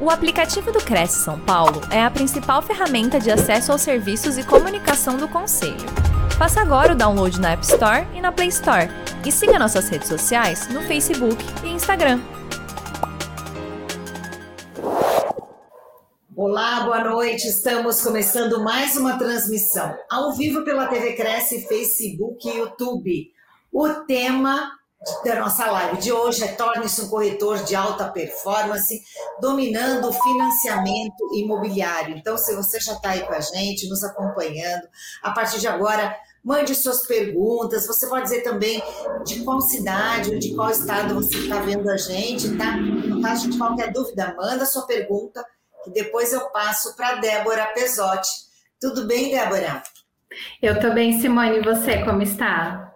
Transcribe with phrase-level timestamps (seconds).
[0.00, 4.44] O aplicativo do Cresce São Paulo é a principal ferramenta de acesso aos serviços e
[4.44, 5.74] comunicação do Conselho.
[6.38, 8.88] Faça agora o download na App Store e na Play Store.
[9.26, 12.20] E siga nossas redes sociais no Facebook e Instagram.
[16.36, 17.48] Olá, boa noite.
[17.48, 23.32] Estamos começando mais uma transmissão ao vivo pela TV Cresce, Facebook e YouTube.
[23.72, 24.77] O tema
[25.24, 29.00] da nossa live de hoje é Torne-se um corretor de alta performance,
[29.40, 32.16] dominando o financiamento imobiliário.
[32.16, 34.88] Então, se você já está aí com a gente, nos acompanhando,
[35.22, 37.86] a partir de agora, mande suas perguntas.
[37.86, 38.82] Você pode dizer também
[39.24, 42.76] de qual cidade ou de qual estado você está vendo a gente, tá?
[42.76, 45.44] No caso de qualquer dúvida, manda sua pergunta,
[45.84, 48.30] que depois eu passo para Débora Pesotti.
[48.80, 49.82] Tudo bem, Débora?
[50.60, 51.58] Eu estou bem, Simone.
[51.58, 52.87] E você, como está?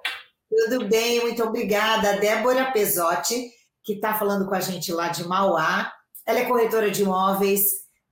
[0.54, 2.18] Tudo bem, muito obrigada.
[2.18, 3.50] Débora Pesotti,
[3.82, 5.90] que está falando com a gente lá de Mauá.
[6.26, 7.62] Ela é corretora de imóveis,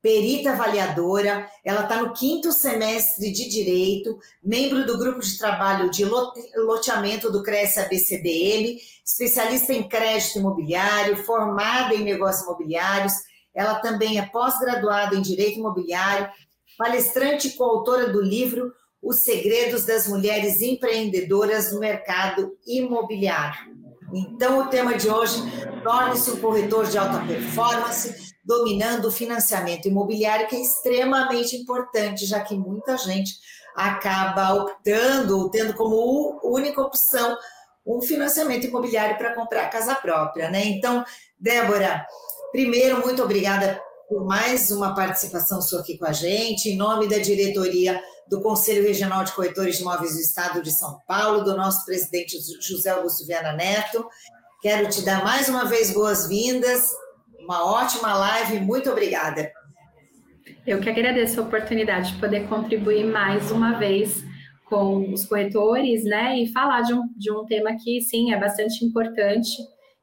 [0.00, 6.02] perita avaliadora, ela está no quinto semestre de Direito, membro do grupo de trabalho de
[6.56, 13.12] loteamento do Cresce ABCDM, especialista em crédito imobiliário, formada em negócios imobiliários.
[13.54, 16.30] Ela também é pós-graduada em Direito Imobiliário,
[16.78, 18.72] palestrante e coautora do livro
[19.02, 23.70] os segredos das mulheres empreendedoras no mercado imobiliário.
[24.12, 25.40] Então, o tema de hoje,
[25.82, 32.40] torne-se um corretor de alta performance, dominando o financiamento imobiliário, que é extremamente importante, já
[32.40, 33.32] que muita gente
[33.74, 37.36] acaba optando, tendo como única opção
[37.86, 40.64] um financiamento imobiliário para comprar casa própria, né?
[40.64, 41.04] Então,
[41.38, 42.04] Débora,
[42.52, 47.18] primeiro, muito obrigada por mais uma participação sua aqui com a gente, em nome da
[47.18, 51.84] diretoria do Conselho Regional de Corretores de Imóveis do Estado de São Paulo, do nosso
[51.84, 54.08] presidente José Augusto Viana Neto.
[54.62, 56.88] Quero te dar mais uma vez boas-vindas,
[57.40, 59.50] uma ótima live, muito obrigada.
[60.64, 64.22] Eu que agradeço a oportunidade de poder contribuir mais uma vez
[64.66, 68.84] com os corretores, né, e falar de um, de um tema que, sim, é bastante
[68.84, 69.50] importante,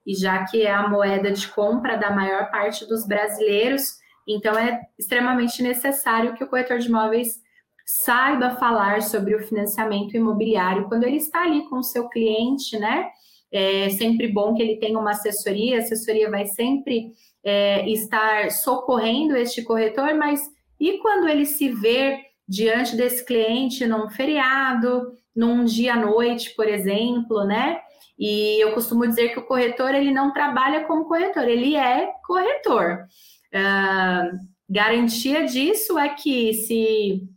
[0.06, 3.94] e já que é a moeda de compra da maior parte dos brasileiros,
[4.28, 7.47] então é extremamente necessário que o corretor de imóveis
[7.88, 13.10] saiba falar sobre o financiamento imobiliário quando ele está ali com o seu cliente, né?
[13.50, 19.38] É sempre bom que ele tenha uma assessoria, a assessoria vai sempre é, estar socorrendo
[19.38, 20.42] este corretor, mas
[20.78, 26.68] e quando ele se vê diante desse cliente num feriado, num dia à noite, por
[26.68, 27.80] exemplo, né?
[28.20, 33.08] E eu costumo dizer que o corretor ele não trabalha como corretor, ele é corretor.
[33.54, 34.38] Uh,
[34.70, 37.37] garantia disso é que se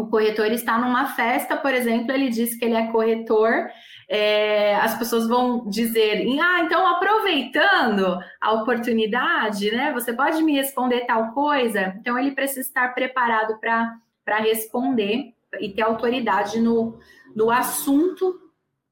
[0.00, 3.68] o corretor está numa festa, por exemplo, ele diz que ele é corretor,
[4.08, 9.92] é, as pessoas vão dizer, ah, então aproveitando a oportunidade, né?
[9.92, 11.94] Você pode me responder tal coisa?
[12.00, 16.98] Então ele precisa estar preparado para responder e ter autoridade no,
[17.36, 18.40] no assunto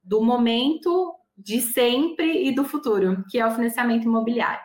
[0.04, 4.60] do momento, de sempre e do futuro, que é o financiamento imobiliário.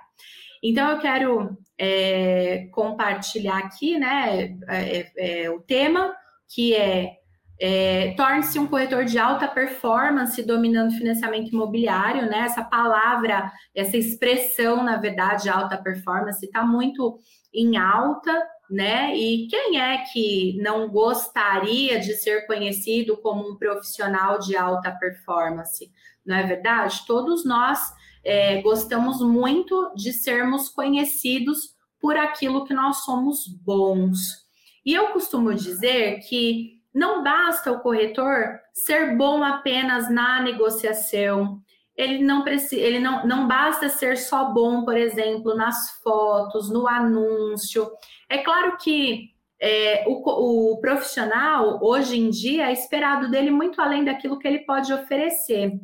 [0.63, 6.15] Então eu quero é, compartilhar aqui, né, é, é, o tema
[6.53, 7.11] que é,
[7.59, 12.39] é torne-se um corretor de alta performance dominando financiamento imobiliário, né?
[12.39, 17.17] Essa palavra, essa expressão, na verdade, alta performance, está muito
[17.53, 19.15] em alta, né?
[19.15, 25.91] E quem é que não gostaria de ser conhecido como um profissional de alta performance?
[26.25, 27.03] Não é verdade?
[27.05, 27.79] Todos nós
[28.23, 34.42] é, gostamos muito de sermos conhecidos por aquilo que nós somos bons.
[34.85, 41.59] E eu costumo dizer que não basta o corretor ser bom apenas na negociação.
[41.95, 46.87] Ele não precisa, ele não, não basta ser só bom, por exemplo, nas fotos, no
[46.87, 47.89] anúncio.
[48.29, 54.03] É claro que é, o, o profissional, hoje em dia, é esperado dele muito além
[54.03, 55.79] daquilo que ele pode oferecer.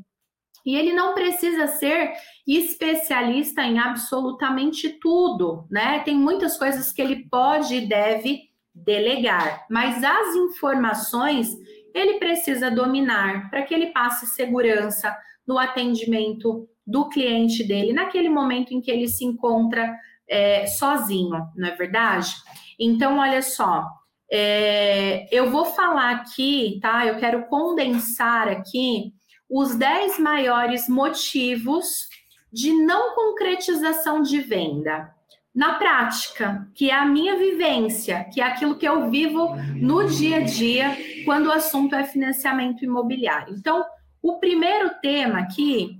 [0.66, 2.12] E ele não precisa ser
[2.46, 6.00] especialista em absolutamente tudo, né?
[6.00, 8.49] Tem muitas coisas que ele pode e deve
[8.84, 11.56] delegar, mas as informações
[11.94, 15.16] ele precisa dominar para que ele passe segurança
[15.48, 19.96] no atendimento do cliente dele naquele momento em que ele se encontra
[20.28, 22.34] é, sozinho, não é verdade?
[22.80, 23.86] Então, olha só,
[24.32, 27.06] é, eu vou falar aqui, tá?
[27.06, 29.12] Eu quero condensar aqui
[29.50, 32.08] os 10 maiores motivos
[32.54, 35.14] de não concretização de venda
[35.54, 40.38] na prática, que é a minha vivência, que é aquilo que eu vivo no dia
[40.38, 43.54] a dia quando o assunto é financiamento imobiliário.
[43.54, 43.84] Então,
[44.22, 45.98] o primeiro tema aqui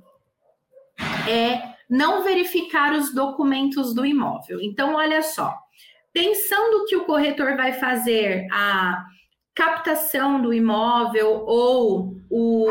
[1.28, 4.62] é não verificar os documentos do imóvel.
[4.62, 5.58] Então, olha só,
[6.14, 9.04] pensando que o corretor vai fazer a
[9.56, 12.68] captação do imóvel ou o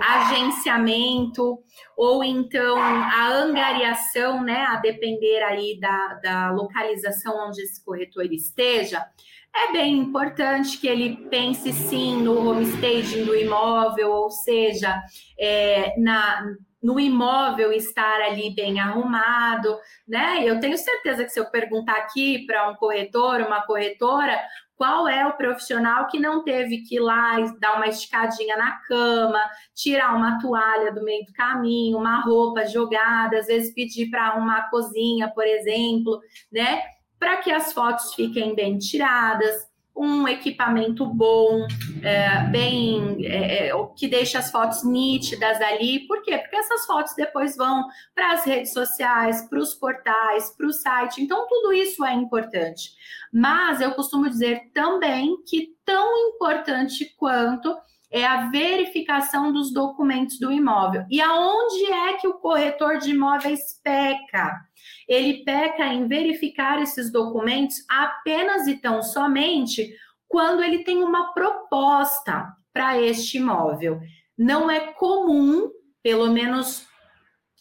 [0.00, 1.58] agenciamento
[1.96, 9.06] ou então a angariação, né, a depender aí da, da localização onde esse corretor esteja,
[9.54, 15.02] é bem importante que ele pense sim no homestaging do imóvel, ou seja,
[15.38, 19.78] é, na, no imóvel estar ali bem arrumado,
[20.08, 20.42] né?
[20.44, 24.38] Eu tenho certeza que se eu perguntar aqui para um corretor, uma corretora,
[24.76, 29.40] qual é o profissional que não teve que ir lá dar uma esticadinha na cama,
[29.74, 34.58] tirar uma toalha do meio do caminho, uma roupa jogada, às vezes pedir para arrumar
[34.58, 36.18] a cozinha, por exemplo,
[36.50, 36.82] né?
[37.20, 39.69] para que as fotos fiquem bem tiradas,
[40.00, 41.66] um equipamento bom,
[42.02, 46.06] é, bem é, é que deixa as fotos nítidas ali.
[46.06, 46.38] Por quê?
[46.38, 51.22] Porque essas fotos depois vão para as redes sociais, para os portais, para o site.
[51.22, 52.92] Então, tudo isso é importante.
[53.30, 57.76] Mas eu costumo dizer também que tão importante quanto
[58.10, 61.04] é a verificação dos documentos do imóvel.
[61.08, 64.60] E aonde é que o corretor de imóveis peca?
[65.08, 69.94] Ele peca em verificar esses documentos apenas e tão somente
[70.28, 74.00] quando ele tem uma proposta para este imóvel.
[74.36, 75.70] Não é comum,
[76.02, 76.88] pelo menos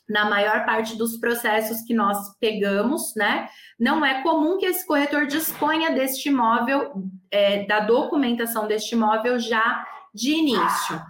[0.07, 3.47] na maior parte dos processos que nós pegamos, né?
[3.79, 6.91] Não é comum que esse corretor disponha deste imóvel,
[7.29, 11.01] é, da documentação deste imóvel já de início.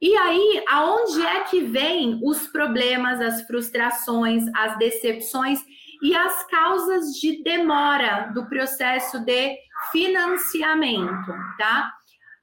[0.00, 5.60] E aí, aonde é que vem os problemas, as frustrações, as decepções
[6.00, 9.56] e as causas de demora do processo de
[9.90, 11.92] financiamento, tá?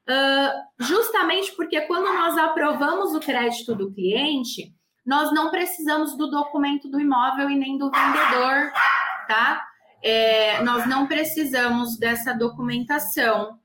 [0.08, 4.72] Uh, justamente porque quando nós aprovamos o crédito do cliente,
[5.04, 8.72] nós não precisamos do documento do imóvel e nem do vendedor,
[9.26, 9.64] tá?
[10.02, 13.58] É, nós não precisamos dessa documentação.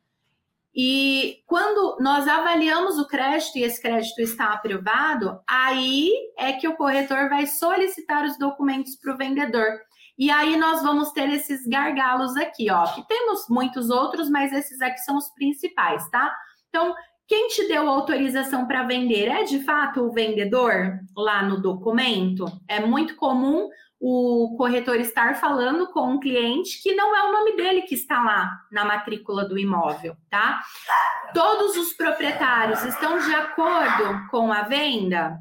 [0.73, 6.75] E quando nós avaliamos o crédito e esse crédito está aprovado, aí é que o
[6.75, 9.79] corretor vai solicitar os documentos para o vendedor.
[10.17, 12.85] E aí nós vamos ter esses gargalos aqui, ó.
[12.93, 16.33] Que temos muitos outros, mas esses aqui são os principais, tá?
[16.69, 16.95] Então,
[17.27, 22.45] quem te deu autorização para vender é de fato o vendedor lá no documento?
[22.67, 23.69] É muito comum
[24.03, 28.19] o corretor estar falando com um cliente que não é o nome dele que está
[28.23, 30.59] lá na matrícula do imóvel, tá?
[31.35, 35.37] Todos os proprietários estão de acordo com a venda?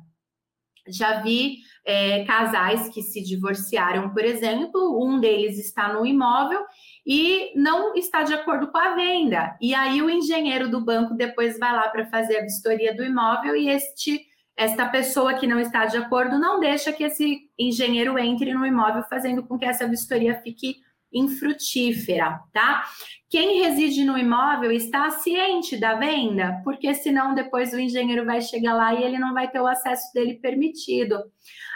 [0.86, 6.60] Já vi é, casais que se divorciaram, por exemplo, um deles está no imóvel
[7.06, 9.56] e não está de acordo com a venda.
[9.58, 13.56] E aí o engenheiro do banco depois vai lá para fazer a vistoria do imóvel
[13.56, 14.20] e este
[14.60, 19.02] esta pessoa que não está de acordo não deixa que esse engenheiro entre no imóvel,
[19.04, 20.76] fazendo com que essa vistoria fique
[21.10, 22.84] infrutífera, tá?
[23.30, 28.74] Quem reside no imóvel está ciente da venda, porque senão depois o engenheiro vai chegar
[28.74, 31.18] lá e ele não vai ter o acesso dele permitido.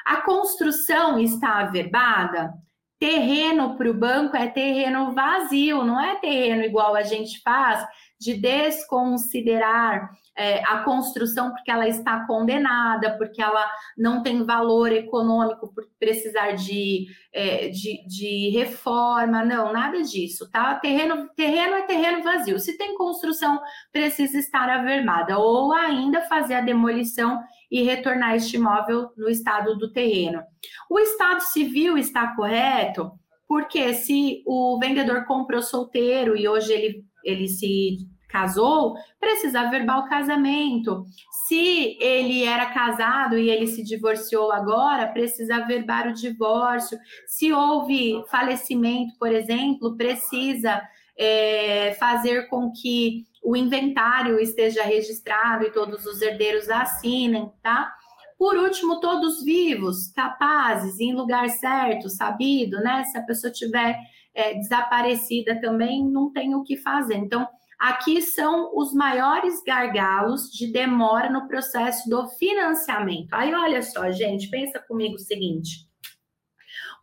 [0.04, 2.52] A construção está averbada?
[2.98, 7.82] Terreno para o banco é terreno vazio, não é terreno igual a gente faz
[8.24, 15.72] de desconsiderar é, a construção porque ela está condenada, porque ela não tem valor econômico
[15.74, 20.74] por precisar de, é, de, de, reforma, não, nada disso, tá?
[20.76, 22.58] Terreno, terreno é terreno vazio.
[22.58, 23.60] Se tem construção,
[23.92, 29.92] precisa estar averbada, ou ainda fazer a demolição e retornar este imóvel no estado do
[29.92, 30.42] terreno.
[30.90, 33.12] O estado civil está correto,
[33.46, 37.98] porque se o vendedor comprou solteiro e hoje ele, ele se
[38.34, 41.06] casou, precisa verbal o casamento.
[41.46, 46.98] Se ele era casado e ele se divorciou agora, precisa verbar o divórcio.
[47.28, 50.82] Se houve falecimento, por exemplo, precisa
[51.16, 57.92] é, fazer com que o inventário esteja registrado e todos os herdeiros assinem, tá?
[58.36, 63.04] Por último, todos vivos, capazes, em lugar certo, sabido, né?
[63.04, 63.96] Se a pessoa tiver
[64.34, 67.14] é, desaparecida também, não tem o que fazer.
[67.14, 67.46] Então,
[67.78, 73.32] Aqui são os maiores gargalos de demora no processo do financiamento.
[73.32, 75.88] Aí, olha só, gente, pensa comigo o seguinte: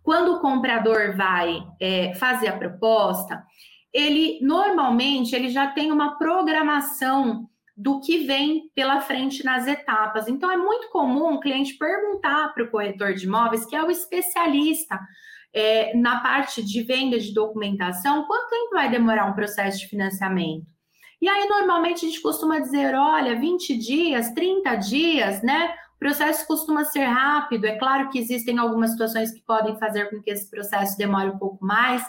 [0.04, 3.44] quando o comprador vai é, fazer a proposta,
[3.94, 10.28] ele normalmente ele já tem uma programação do que vem pela frente nas etapas.
[10.28, 13.90] Então, é muito comum o cliente perguntar para o corretor de imóveis, que é o
[13.90, 15.00] especialista
[15.54, 20.66] é, na parte de venda de documentação, quanto tempo vai demorar um processo de financiamento?
[21.22, 25.76] E aí, normalmente, a gente costuma dizer, olha, 20 dias, 30 dias, né?
[26.02, 30.32] processo costuma ser rápido, é claro que existem algumas situações que podem fazer com que
[30.32, 32.04] esse processo demore um pouco mais.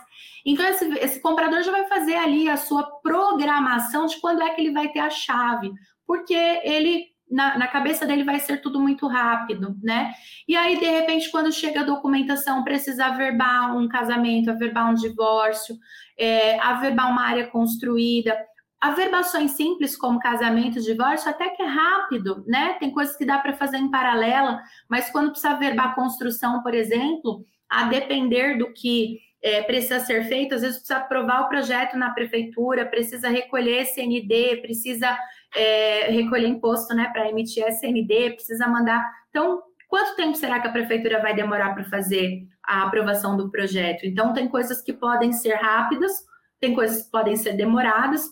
[0.47, 4.63] Então, esse, esse comprador já vai fazer ali a sua programação de quando é que
[4.63, 5.71] ele vai ter a chave,
[6.07, 10.13] porque ele na, na, cabeça dele vai ser tudo muito rápido, né?
[10.47, 15.75] E aí, de repente, quando chega a documentação, precisa averbar um casamento, averbar um divórcio,
[16.19, 18.37] é, averbar uma área construída.
[18.81, 22.75] Averbações simples, como casamento, divórcio, até que é rápido, né?
[22.75, 27.45] Tem coisas que dá para fazer em paralela, mas quando precisa averbar construção, por exemplo,
[27.69, 32.11] a depender do que é, precisa ser feito, às vezes precisa aprovar o projeto na
[32.11, 35.19] prefeitura, precisa recolher SND, precisa
[35.55, 39.05] é, recolher imposto né, para emitir SND, precisa mandar.
[39.31, 44.05] Então, quanto tempo será que a prefeitura vai demorar para fazer a aprovação do projeto?
[44.05, 46.13] Então, tem coisas que podem ser rápidas,
[46.61, 48.25] tem coisas que podem ser demoradas.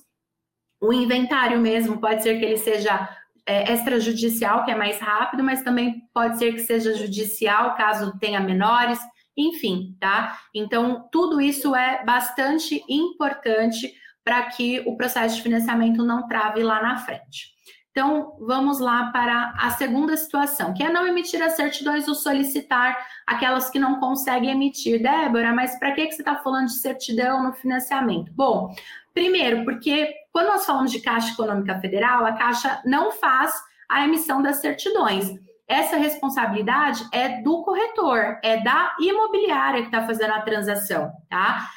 [0.80, 3.08] O inventário mesmo pode ser que ele seja
[3.46, 8.40] é, extrajudicial, que é mais rápido, mas também pode ser que seja judicial, caso tenha
[8.40, 8.98] menores,
[9.36, 10.38] enfim, tá?
[10.54, 13.92] Então, tudo isso é bastante importante
[14.24, 17.50] para que o processo de financiamento não trave lá na frente.
[17.90, 22.96] Então, vamos lá para a segunda situação, que é não emitir as certidões ou solicitar
[23.26, 25.02] aquelas que não conseguem emitir.
[25.02, 28.32] Débora, mas para que, que você está falando de certidão no financiamento?
[28.32, 28.72] Bom,
[29.12, 33.52] primeiro, porque quando nós falamos de Caixa Econômica Federal, a Caixa não faz
[33.88, 35.28] a emissão das certidões.
[35.66, 41.68] Essa responsabilidade é do corretor, é da imobiliária que está fazendo a transação, tá?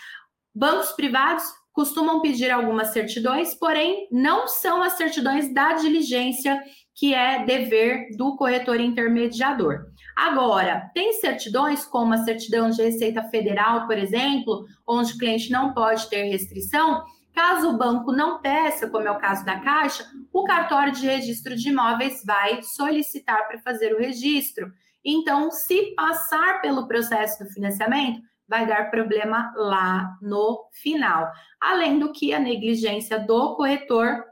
[0.54, 6.62] Bancos privados costumam pedir algumas certidões, porém não são as certidões da diligência
[6.96, 9.88] que é dever do corretor intermediador.
[10.15, 15.74] Agora, tem certidões como a certidão de Receita Federal, por exemplo, onde o cliente não
[15.74, 17.03] pode ter restrição.
[17.34, 21.56] Caso o banco não peça, como é o caso da Caixa, o cartório de registro
[21.56, 24.72] de imóveis vai solicitar para fazer o registro.
[25.03, 31.32] Então, se passar pelo processo do financiamento, vai dar problema lá no final.
[31.60, 34.24] Além do que a negligência do corretor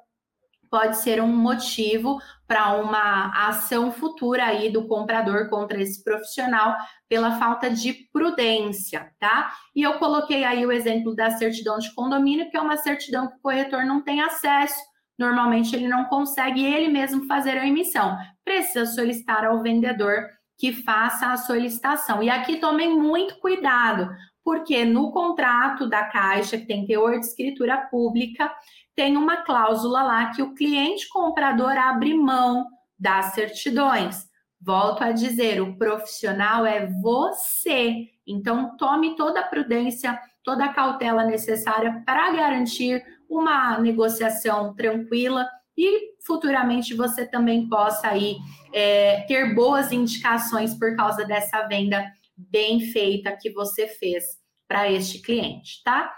[0.72, 6.78] pode ser um motivo para uma ação futura aí do comprador contra esse profissional
[7.10, 9.52] pela falta de prudência, tá?
[9.76, 13.36] E eu coloquei aí o exemplo da certidão de condomínio, que é uma certidão que
[13.36, 14.80] o corretor não tem acesso.
[15.20, 18.18] Normalmente ele não consegue ele mesmo fazer a emissão.
[18.46, 20.26] Precisa solicitar ao vendedor
[20.62, 22.22] que faça a solicitação.
[22.22, 27.78] E aqui tomem muito cuidado, porque no contrato da Caixa, que tem teor de escritura
[27.90, 28.54] pública,
[28.96, 32.68] tem uma cláusula lá que o cliente comprador abre mão
[33.00, 34.28] das certidões.
[34.62, 38.10] Volto a dizer, o profissional é você.
[38.28, 45.50] Então, tome toda a prudência, toda a cautela necessária para garantir uma negociação tranquila
[45.82, 48.38] e futuramente você também possa aí
[48.72, 52.06] é, ter boas indicações por causa dessa venda
[52.38, 54.24] bem feita que você fez
[54.68, 56.16] para este cliente, tá?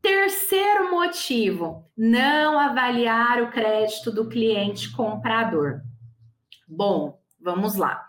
[0.00, 5.80] Terceiro motivo, não avaliar o crédito do cliente comprador.
[6.68, 8.06] Bom, vamos lá.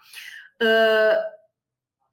[0.62, 1.18] Uh,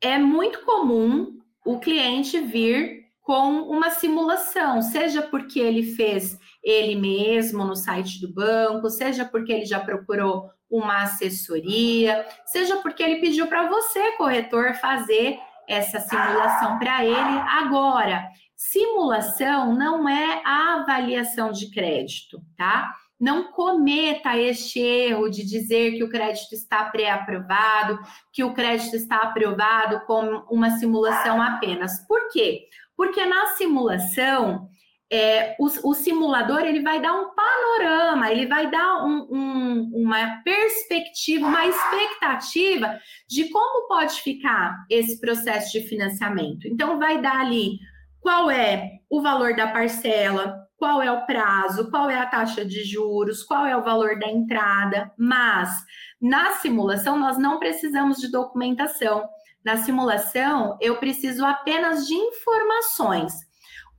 [0.01, 7.65] é muito comum o cliente vir com uma simulação, seja porque ele fez ele mesmo
[7.65, 13.47] no site do banco, seja porque ele já procurou uma assessoria, seja porque ele pediu
[13.47, 15.39] para você, corretor, fazer
[15.69, 17.39] essa simulação para ele.
[17.49, 18.25] Agora,
[18.57, 22.95] simulação não é a avaliação de crédito, tá?
[23.21, 27.99] Não cometa este erro de dizer que o crédito está pré-aprovado,
[28.33, 32.05] que o crédito está aprovado com uma simulação apenas.
[32.09, 32.65] Por quê?
[32.97, 34.69] Porque na simulação
[35.13, 40.43] é, o, o, simulador ele vai dar um panorama, ele vai dar um, um, uma
[40.43, 46.67] perspectiva, uma expectativa de como pode ficar esse processo de financiamento.
[46.67, 47.79] Então, vai dar ali
[48.21, 52.83] qual é o valor da parcela, qual é o prazo, qual é a taxa de
[52.83, 55.69] juros, qual é o valor da entrada, mas
[56.19, 59.29] na simulação nós não precisamos de documentação.
[59.63, 63.52] Na simulação, eu preciso apenas de informações.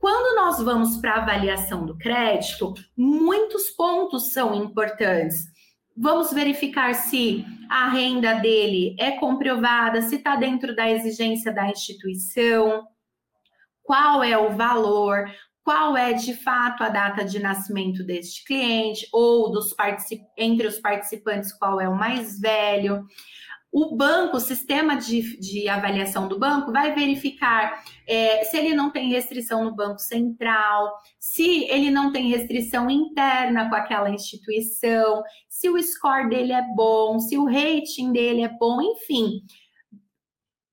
[0.04, 5.46] Quando nós vamos para a avaliação do crédito, muitos pontos são importantes.
[5.96, 12.86] Vamos verificar se a renda dele é comprovada, se está dentro da exigência da instituição,
[13.82, 15.24] qual é o valor,
[15.64, 19.74] qual é de fato a data de nascimento deste cliente, ou dos
[20.36, 23.06] entre os participantes, qual é o mais velho.
[23.74, 28.88] O banco, o sistema de, de avaliação do banco, vai verificar é, se ele não
[28.88, 35.68] tem restrição no Banco Central, se ele não tem restrição interna com aquela instituição, se
[35.68, 39.42] o score dele é bom, se o rating dele é bom, enfim.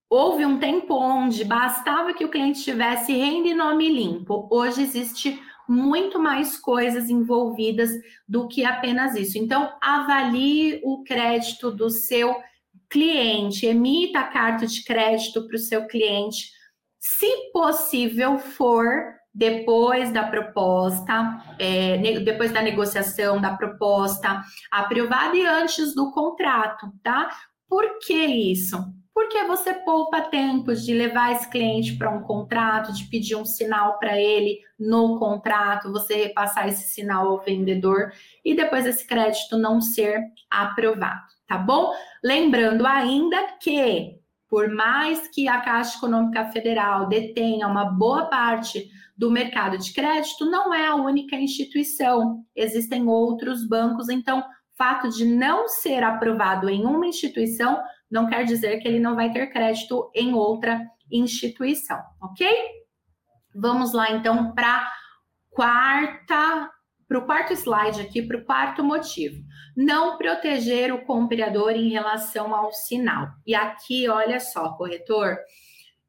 [0.07, 4.47] Houve um tempo onde bastava que o cliente tivesse renda e nome limpo.
[4.51, 7.89] Hoje existe muito mais coisas envolvidas
[8.27, 9.39] do que apenas isso.
[9.39, 12.50] Então, avalie o crédito do seu cliente,
[12.99, 16.51] emita a carta de crédito para o seu cliente,
[16.99, 25.95] se possível for depois da proposta, é, depois da negociação da proposta aprovada e antes
[25.95, 27.29] do contrato, tá?
[27.67, 28.77] Por que isso?
[29.13, 33.97] Porque você poupa tempo de levar esse cliente para um contrato, de pedir um sinal
[33.99, 38.11] para ele no contrato, você repassar esse sinal ao vendedor
[38.43, 40.19] e depois esse crédito não ser
[40.49, 41.91] aprovado tá bom?
[42.23, 44.15] Lembrando ainda que,
[44.49, 50.45] por mais que a Caixa Econômica Federal detenha uma boa parte do mercado de crédito,
[50.45, 52.45] não é a única instituição.
[52.55, 54.41] Existem outros bancos, então,
[54.77, 59.31] fato de não ser aprovado em uma instituição não quer dizer que ele não vai
[59.33, 60.81] ter crédito em outra
[61.11, 62.47] instituição, ok?
[63.53, 64.89] Vamos lá então para
[65.49, 66.69] quarta
[67.11, 69.43] para o quarto slide aqui, para o quarto motivo.
[69.75, 73.29] Não proteger o comprador em relação ao sinal.
[73.45, 75.37] E aqui, olha só, corretor,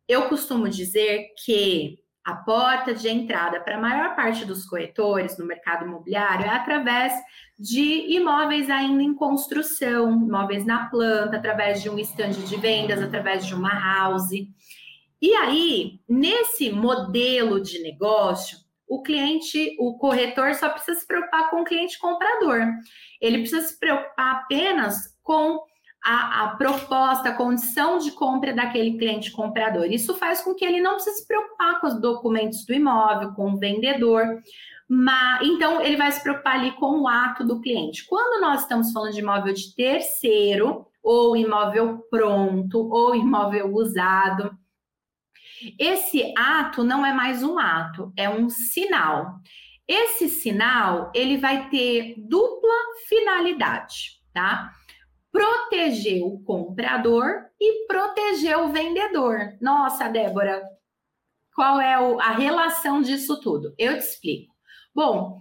[0.09, 5.47] eu costumo dizer que a porta de entrada para a maior parte dos corretores no
[5.47, 7.13] mercado imobiliário é através
[7.59, 13.45] de imóveis ainda em construção, imóveis na planta, através de um estande de vendas, através
[13.45, 14.31] de uma house.
[15.21, 18.59] E aí, nesse modelo de negócio,
[18.93, 22.61] o cliente, o corretor só precisa se preocupar com o cliente comprador.
[23.23, 25.63] Ele precisa se preocupar apenas com
[26.05, 29.87] a, a, proposta, a condição de compra daquele cliente comprador.
[29.87, 33.53] Isso faz com que ele não precise se preocupar com os documentos do imóvel, com
[33.53, 34.43] o vendedor.
[34.87, 38.05] Mas, então, ele vai se preocupar ali com o ato do cliente.
[38.07, 44.55] Quando nós estamos falando de imóvel de terceiro, ou imóvel pronto, ou imóvel usado,
[45.79, 49.37] esse ato não é mais um ato, é um sinal.
[49.87, 52.75] Esse sinal, ele vai ter dupla
[53.09, 54.71] finalidade, tá?
[55.31, 59.57] Proteger o comprador e proteger o vendedor.
[59.61, 60.63] Nossa, Débora,
[61.55, 63.75] qual é a relação disso tudo?
[63.79, 64.55] Eu te explico.
[64.95, 65.39] Bom,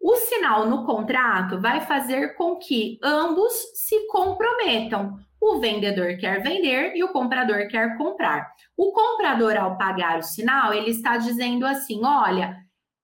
[0.00, 5.18] o sinal no contrato vai fazer com que ambos se comprometam.
[5.40, 8.50] O vendedor quer vender e o comprador quer comprar.
[8.76, 12.56] O comprador, ao pagar o sinal, ele está dizendo assim: olha,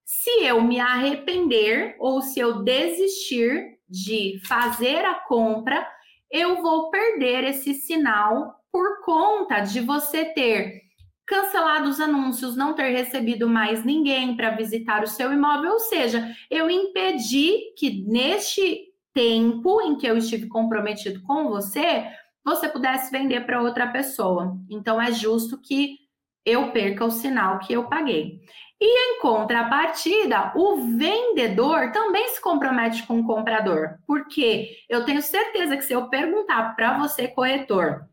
[0.05, 5.87] se eu me arrepender ou se eu desistir de fazer a compra,
[6.31, 10.83] eu vou perder esse sinal por conta de você ter
[11.27, 16.35] cancelado os anúncios, não ter recebido mais ninguém para visitar o seu imóvel, ou seja,
[16.51, 22.05] eu impedi que neste tempo em que eu estive comprometido com você,
[22.45, 24.57] você pudesse vender para outra pessoa.
[24.71, 25.99] Então é justo que
[26.45, 28.41] eu perca o sinal que eu paguei.
[28.81, 35.77] E em contrapartida, o vendedor também se compromete com o comprador, porque eu tenho certeza
[35.77, 38.07] que se eu perguntar para você, corretor,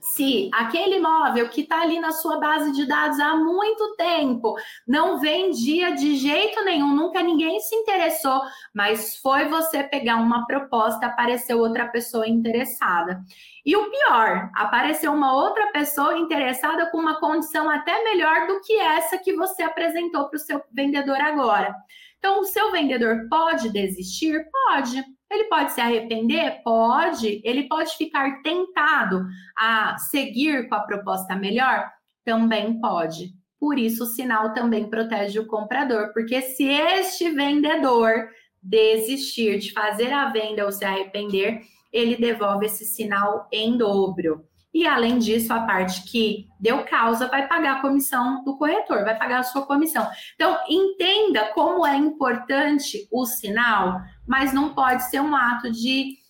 [0.00, 4.54] se aquele imóvel que está ali na sua base de dados há muito tempo
[4.86, 8.40] não vendia de jeito nenhum, nunca ninguém se interessou,
[8.74, 13.22] mas foi você pegar uma proposta, apareceu outra pessoa interessada.
[13.64, 18.74] E o pior, apareceu uma outra pessoa interessada com uma condição até melhor do que
[18.78, 21.74] essa que você apresentou para o seu vendedor agora.
[22.18, 24.44] Então, o seu vendedor pode desistir?
[24.50, 25.02] Pode.
[25.30, 26.62] Ele pode se arrepender?
[26.62, 27.40] Pode.
[27.44, 31.90] Ele pode ficar tentado a seguir com a proposta melhor?
[32.24, 33.32] Também pode.
[33.58, 38.28] Por isso, o sinal também protege o comprador, porque se este vendedor
[38.62, 41.60] desistir de fazer a venda ou se arrepender,
[41.92, 44.44] ele devolve esse sinal em dobro.
[44.72, 49.18] E além disso, a parte que deu causa vai pagar a comissão do corretor, vai
[49.18, 50.08] pagar a sua comissão.
[50.34, 56.20] Então, entenda como é importante o sinal, mas não pode ser um ato de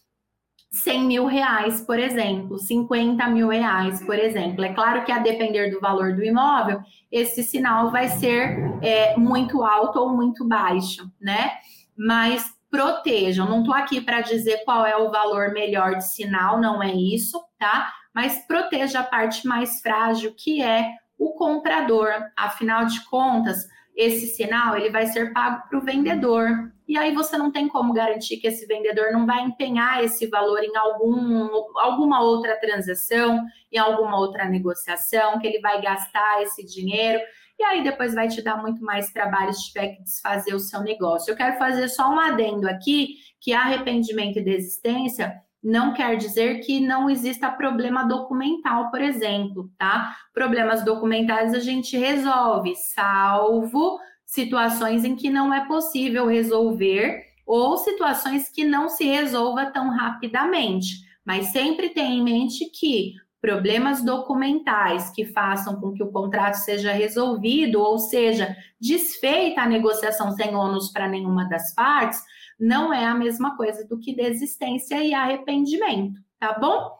[0.72, 4.64] 100 mil reais, por exemplo, 50 mil reais, por exemplo.
[4.64, 9.62] É claro que a depender do valor do imóvel, esse sinal vai ser é, muito
[9.62, 11.52] alto ou muito baixo, né?
[11.96, 13.48] Mas protejam.
[13.48, 17.42] Não estou aqui para dizer qual é o valor melhor de sinal, não é isso,
[17.58, 17.92] tá?
[18.14, 22.10] Mas proteja a parte mais frágil, que é o comprador.
[22.36, 26.48] Afinal de contas, esse sinal ele vai ser pago para o vendedor.
[26.88, 30.62] E aí você não tem como garantir que esse vendedor não vai empenhar esse valor
[30.62, 37.20] em algum, alguma outra transação, em alguma outra negociação, que ele vai gastar esse dinheiro
[37.60, 40.80] e aí depois vai te dar muito mais trabalho se tiver que desfazer o seu
[40.80, 41.30] negócio.
[41.30, 46.80] Eu quero fazer só um adendo aqui, que arrependimento e desistência não quer dizer que
[46.80, 50.16] não exista problema documental, por exemplo, tá?
[50.32, 58.48] Problemas documentais a gente resolve, salvo situações em que não é possível resolver ou situações
[58.48, 60.94] que não se resolva tão rapidamente.
[61.26, 66.92] Mas sempre tenha em mente que problemas documentais que façam com que o contrato seja
[66.92, 72.22] resolvido, ou seja, desfeita a negociação sem ônus para nenhuma das partes,
[72.58, 76.94] não é a mesma coisa do que desistência e arrependimento, tá bom?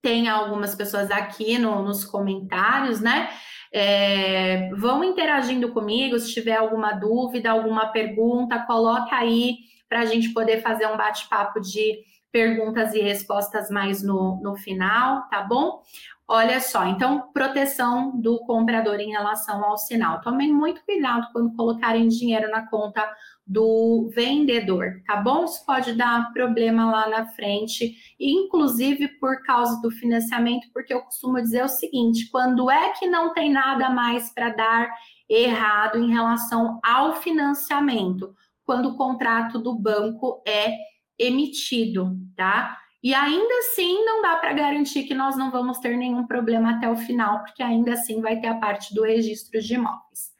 [0.00, 3.28] Tem algumas pessoas aqui no, nos comentários, né?
[3.72, 9.56] É, vão interagindo comigo, se tiver alguma dúvida, alguma pergunta, coloca aí
[9.88, 12.04] para a gente poder fazer um bate-papo de
[12.36, 15.80] perguntas e respostas mais no, no final, tá bom?
[16.28, 20.20] Olha só, então, proteção do comprador em relação ao sinal.
[20.20, 23.02] Tomem muito cuidado quando colocarem dinheiro na conta
[23.46, 25.44] do vendedor, tá bom?
[25.44, 31.40] Isso pode dar problema lá na frente, inclusive por causa do financiamento, porque eu costumo
[31.40, 34.90] dizer o seguinte: quando é que não tem nada mais para dar
[35.26, 38.34] errado em relação ao financiamento?
[38.62, 40.74] Quando o contrato do banco é
[41.18, 42.78] emitido, tá?
[43.02, 46.88] E ainda assim não dá para garantir que nós não vamos ter nenhum problema até
[46.88, 50.34] o final, porque ainda assim vai ter a parte do registro de imóveis.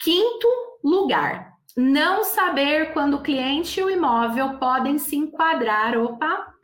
[0.00, 0.48] Quinto
[0.82, 6.54] lugar, não saber quando o cliente e o imóvel podem se enquadrar, opa,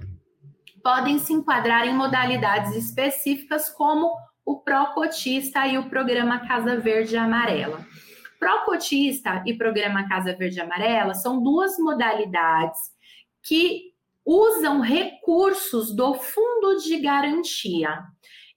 [0.83, 4.11] podem se enquadrar em modalidades específicas como
[4.45, 7.87] o pró-cotista e o programa Casa Verde e Amarela.
[8.39, 12.81] Pró-cotista e programa Casa Verde Amarela são duas modalidades
[13.43, 13.93] que
[14.25, 18.05] usam recursos do fundo de garantia.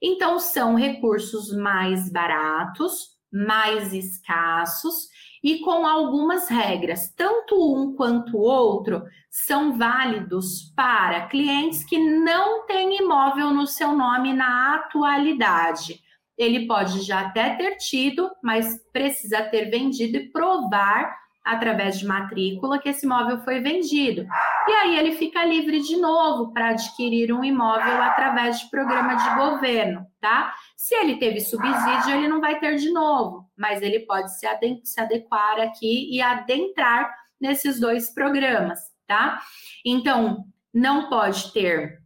[0.00, 5.08] Então, são recursos mais baratos, mais escassos
[5.42, 7.12] e com algumas regras.
[7.16, 13.96] Tanto um quanto o outro são válidos para clientes que não têm imóvel no seu
[13.96, 16.02] nome na atualidade
[16.36, 22.78] ele pode já até ter tido, mas precisa ter vendido e provar através de matrícula
[22.78, 24.26] que esse imóvel foi vendido.
[24.68, 29.34] E aí ele fica livre de novo para adquirir um imóvel através de programa de
[29.34, 30.54] governo, tá?
[30.76, 34.46] Se ele teve subsídio, ele não vai ter de novo, mas ele pode se,
[34.84, 39.40] se adequar aqui e adentrar nesses dois programas, tá?
[39.84, 42.01] Então, não pode ter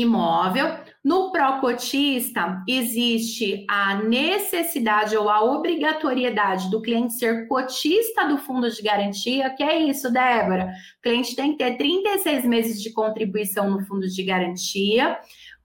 [0.00, 0.78] imóvel.
[1.04, 8.82] No pró-cotista, existe a necessidade ou a obrigatoriedade do cliente ser cotista do fundo de
[8.82, 9.50] garantia.
[9.50, 10.72] Que é isso, Débora?
[10.98, 15.18] O cliente tem que ter 36 meses de contribuição no fundo de garantia,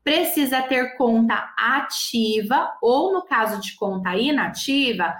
[0.04, 5.16] precisa ter conta ativa, ou no caso de conta inativa,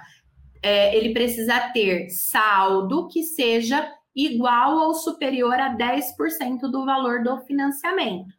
[0.62, 7.40] é, ele precisa ter saldo que seja igual ou superior a 10% do valor do
[7.40, 8.32] financiamento.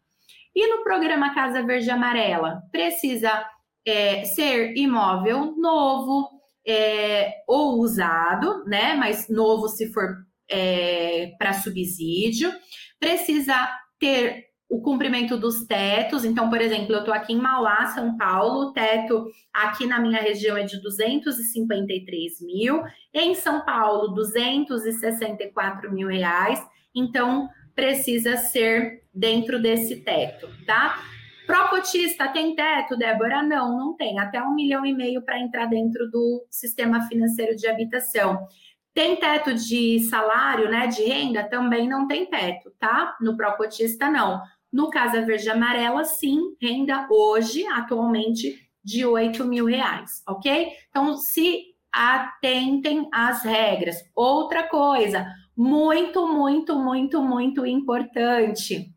[0.56, 3.46] E no programa Casa Verde Amarela, precisa
[3.86, 6.30] é, ser imóvel novo
[6.66, 8.96] é, ou usado, né?
[8.96, 10.08] Mas novo se for
[10.50, 12.52] é, para subsídio.
[13.00, 16.26] Precisa ter o cumprimento dos tetos.
[16.26, 20.20] Então, por exemplo, eu estou aqui em Mauá, São Paulo, o teto aqui na minha
[20.20, 22.82] região é de 253 mil,
[23.14, 26.60] em São Paulo, 264 mil reais.
[26.96, 30.98] Então, precisa ser dentro desse teto, tá?
[31.46, 33.44] Procotista tem teto, Débora?
[33.44, 34.18] Não, não tem.
[34.20, 38.48] Até um milhão e meio para entrar dentro do sistema financeiro de habitação.
[38.94, 40.88] Tem teto de salário, né?
[40.88, 41.44] De renda?
[41.44, 43.18] Também não tem teto, tá?
[43.20, 44.42] No Procotista, não.
[44.72, 50.70] No Casa Verde Amarela, sim, renda hoje, atualmente, de 8 mil reais, ok?
[50.90, 53.98] Então, se atentem às regras.
[54.16, 58.93] Outra coisa, muito, muito, muito, muito importante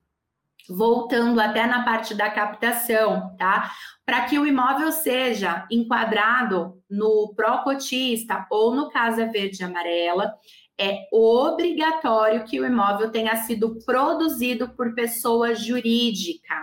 [0.68, 3.70] voltando até na parte da captação, tá?
[4.04, 10.34] Para que o imóvel seja enquadrado no pró-cotista ou no Casa Verde Amarela,
[10.78, 16.54] é obrigatório que o imóvel tenha sido produzido por pessoa jurídica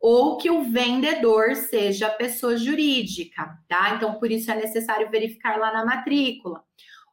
[0.00, 3.94] ou que o vendedor seja pessoa jurídica, tá?
[3.94, 6.62] Então, por isso é necessário verificar lá na matrícula.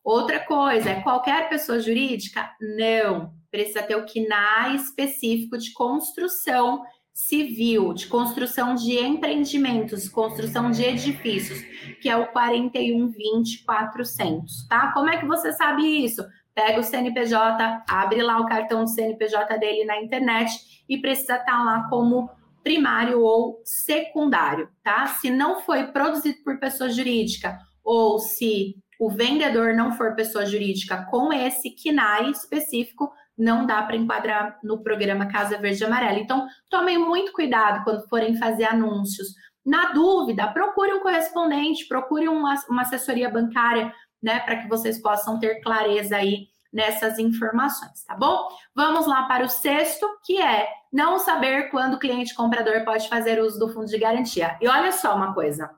[0.04, 2.52] Outra coisa, é qualquer pessoa jurídica?
[2.60, 6.82] Não precisa ter o KNAI específico de construção
[7.14, 11.60] civil, de construção de empreendimentos, construção de edifícios,
[12.02, 14.94] que é o 4120400, tá?
[14.94, 16.26] Como é que você sabe isso?
[16.56, 21.46] Pega o CNPJ, abre lá o cartão do CNPJ dele na internet e precisa estar
[21.46, 22.30] tá lá como
[22.64, 25.08] primário ou secundário, tá?
[25.08, 31.06] Se não foi produzido por pessoa jurídica ou se o vendedor não for pessoa jurídica
[31.10, 36.20] com esse KNAI específico, não dá para enquadrar no programa Casa Verde e Amarela.
[36.20, 39.30] Então, tomem muito cuidado quando forem fazer anúncios.
[39.66, 45.40] Na dúvida, procure um correspondente, procure uma, uma assessoria bancária, né, para que vocês possam
[45.40, 48.48] ter clareza aí nessas informações, tá bom?
[48.76, 53.42] Vamos lá para o sexto, que é não saber quando o cliente comprador pode fazer
[53.42, 54.58] uso do fundo de garantia.
[54.62, 55.72] E olha só uma coisa.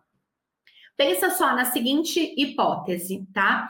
[0.97, 3.69] Pensa só na seguinte hipótese, tá?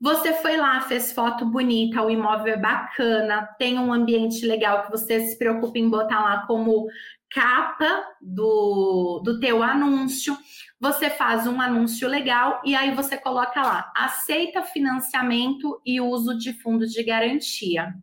[0.00, 4.90] Você foi lá, fez foto bonita, o imóvel é bacana, tem um ambiente legal que
[4.90, 6.86] você se preocupa em botar lá como
[7.30, 10.34] capa do, do teu anúncio.
[10.80, 16.54] Você faz um anúncio legal e aí você coloca lá, aceita financiamento e uso de
[16.54, 17.94] fundo de garantia.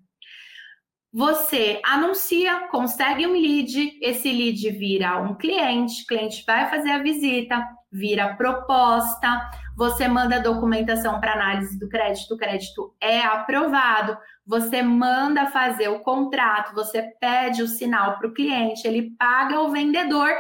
[1.12, 7.68] Você anuncia, consegue um lead, esse lead vira um cliente, cliente vai fazer a visita,
[7.92, 14.82] vira proposta, você manda a documentação para análise do crédito, o crédito é aprovado, você
[14.82, 20.32] manda fazer o contrato, você pede o sinal para o cliente, ele paga o vendedor,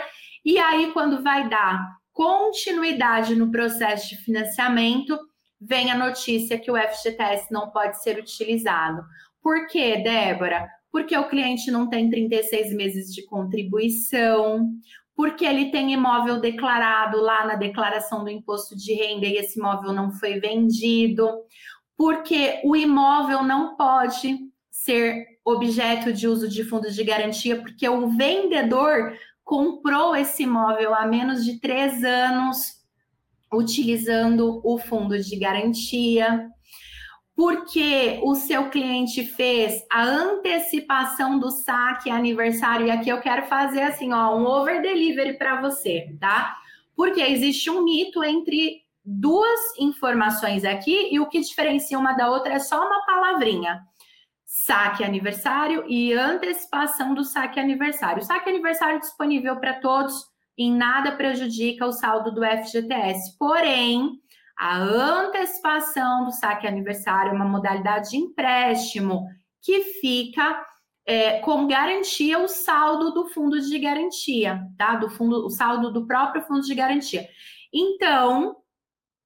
[0.44, 5.16] e aí, quando vai dar continuidade no processo de financiamento,
[5.62, 9.04] vem a notícia que o FGTS não pode ser utilizado.
[9.40, 10.68] Por quê, Débora?
[10.92, 14.68] Porque o cliente não tem 36 meses de contribuição,
[15.18, 19.92] porque ele tem imóvel declarado lá na declaração do imposto de renda e esse imóvel
[19.92, 21.28] não foi vendido,
[21.98, 24.38] porque o imóvel não pode
[24.70, 31.08] ser objeto de uso de fundos de garantia, porque o vendedor comprou esse imóvel há
[31.08, 32.78] menos de três anos
[33.52, 36.48] utilizando o fundo de garantia
[37.38, 43.84] porque o seu cliente fez a antecipação do saque aniversário, e aqui eu quero fazer
[43.84, 46.58] assim, ó, um over delivery para você, tá?
[46.96, 52.54] Porque existe um mito entre duas informações aqui e o que diferencia uma da outra
[52.54, 53.84] é só uma palavrinha.
[54.44, 58.24] Saque aniversário e antecipação do saque aniversário.
[58.24, 60.26] O saque aniversário disponível para todos,
[60.58, 63.38] em nada prejudica o saldo do FGTS.
[63.38, 64.20] Porém,
[64.58, 69.28] a antecipação do saque aniversário é uma modalidade de empréstimo
[69.62, 70.66] que fica
[71.06, 74.96] é, com garantia o saldo do fundo de garantia, tá?
[74.96, 77.28] Do fundo, o saldo do próprio fundo de garantia.
[77.72, 78.58] Então,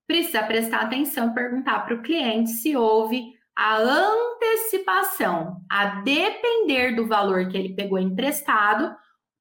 [0.05, 7.07] precisa prestar atenção e perguntar para o cliente se houve a antecipação, a depender do
[7.07, 8.93] valor que ele pegou emprestado,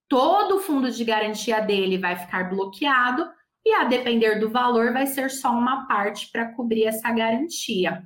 [0.08, 3.28] todo o fundo de garantia dele vai ficar bloqueado
[3.64, 8.02] e a depender do valor vai ser só uma parte para cobrir essa garantia.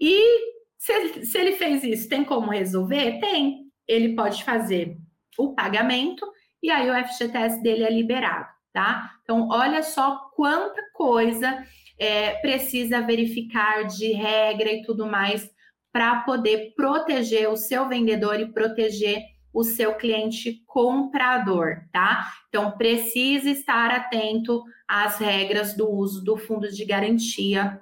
[0.00, 3.18] E se, se ele fez isso, tem como resolver?
[3.20, 3.64] Tem.
[3.88, 4.96] Ele pode fazer
[5.38, 6.26] o pagamento
[6.62, 9.10] e aí o FGTS dele é liberado, tá?
[9.22, 11.62] Então, olha só quanta coisa
[11.98, 15.50] é, precisa verificar de regra e tudo mais
[15.92, 19.22] para poder proteger o seu vendedor e proteger
[19.54, 22.28] o seu cliente comprador, tá?
[22.48, 27.80] Então, precisa estar atento às regras do uso do fundo de garantia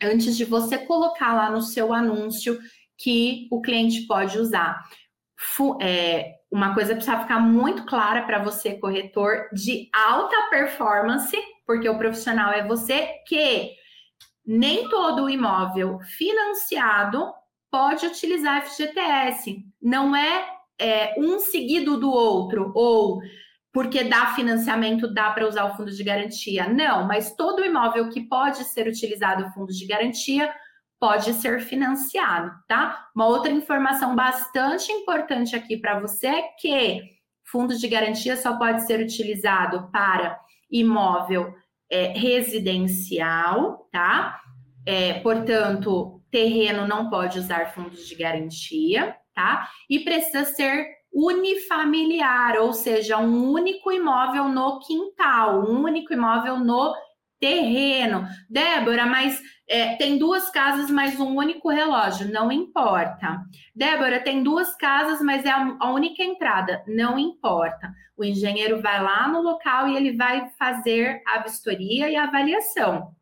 [0.00, 2.58] antes de você colocar lá no seu anúncio
[2.96, 4.82] que o cliente pode usar.
[5.80, 11.98] É, uma coisa precisa ficar muito clara para você, corretor, de alta performance, porque o
[11.98, 13.72] profissional é você, que
[14.46, 17.32] nem todo imóvel financiado
[17.70, 19.64] pode utilizar FGTS.
[19.80, 23.20] Não é é, um seguido do outro, ou
[23.72, 26.68] porque dá financiamento, dá para usar o fundo de garantia.
[26.68, 30.52] Não, mas todo imóvel que pode ser utilizado o fundo de garantia
[30.98, 33.08] pode ser financiado, tá?
[33.14, 37.00] Uma outra informação bastante importante aqui para você é que
[37.44, 40.38] fundo de garantia só pode ser utilizado para
[40.70, 41.54] imóvel
[41.90, 44.40] é, residencial, tá?
[44.84, 49.68] É, portanto, terreno não pode usar fundos de garantia tá?
[49.88, 56.94] E precisa ser unifamiliar, ou seja, um único imóvel no quintal, um único imóvel no
[57.40, 58.28] terreno.
[58.48, 63.40] Débora, mas é, tem duas casas, mas um único relógio, não importa.
[63.74, 67.90] Débora, tem duas casas, mas é a, única entrada, não importa.
[68.16, 73.12] O engenheiro vai lá no local e ele vai fazer a vistoria e a avaliação.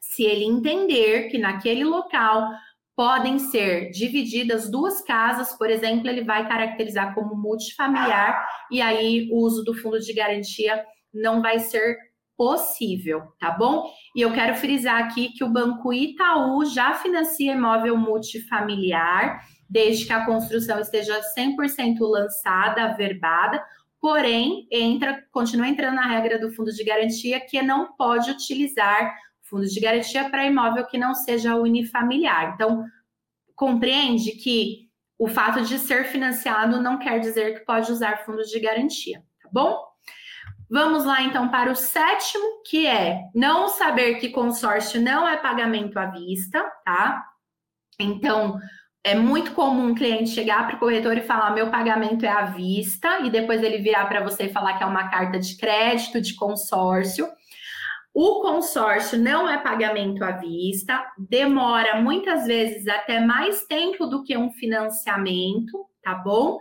[0.00, 2.50] Se ele entender que naquele local
[2.96, 9.38] podem ser divididas duas casas, por exemplo, ele vai caracterizar como multifamiliar e aí o
[9.38, 11.96] uso do fundo de garantia não vai ser
[12.36, 13.90] possível, tá bom?
[14.16, 20.12] E eu quero frisar aqui que o Banco Itaú já financia imóvel multifamiliar, desde que
[20.12, 23.62] a construção esteja 100% lançada, averbada,
[24.00, 29.14] porém, entra, continua entrando na regra do fundo de garantia que não pode utilizar
[29.52, 32.54] fundos de garantia para imóvel que não seja unifamiliar.
[32.54, 32.86] Então,
[33.54, 34.88] compreende que
[35.18, 39.50] o fato de ser financiado não quer dizer que pode usar fundos de garantia, tá
[39.52, 39.78] bom?
[40.70, 45.98] Vamos lá então para o sétimo, que é não saber que consórcio não é pagamento
[45.98, 47.22] à vista, tá?
[48.00, 48.58] Então,
[49.04, 52.46] é muito comum um cliente chegar para o corretor e falar: meu pagamento é à
[52.46, 56.22] vista, e depois ele virar para você e falar que é uma carta de crédito
[56.22, 57.28] de consórcio.
[58.14, 64.36] O consórcio não é pagamento à vista, demora muitas vezes até mais tempo do que
[64.36, 66.58] um financiamento, tá bom?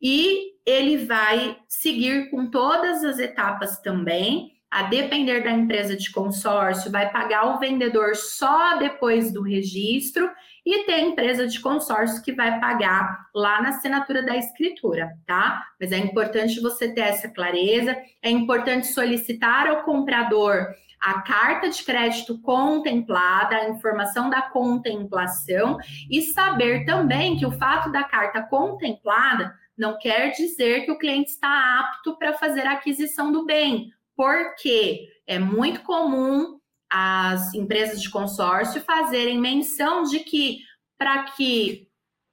[0.00, 6.90] E ele vai seguir com todas as etapas também, a depender da empresa de consórcio,
[6.90, 10.30] vai pagar o vendedor só depois do registro
[10.64, 15.62] e tem empresa de consórcio que vai pagar lá na assinatura da escritura, tá?
[15.78, 20.68] Mas é importante você ter essa clareza, é importante solicitar ao comprador
[21.02, 25.76] a carta de crédito contemplada, a informação da contemplação
[26.08, 31.30] e saber também que o fato da carta contemplada não quer dizer que o cliente
[31.30, 38.08] está apto para fazer a aquisição do bem, porque é muito comum as empresas de
[38.08, 40.58] consórcio fazerem menção de que
[40.96, 41.88] para que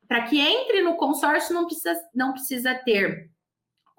[0.07, 3.29] para que entre no consórcio não precisa, não precisa ter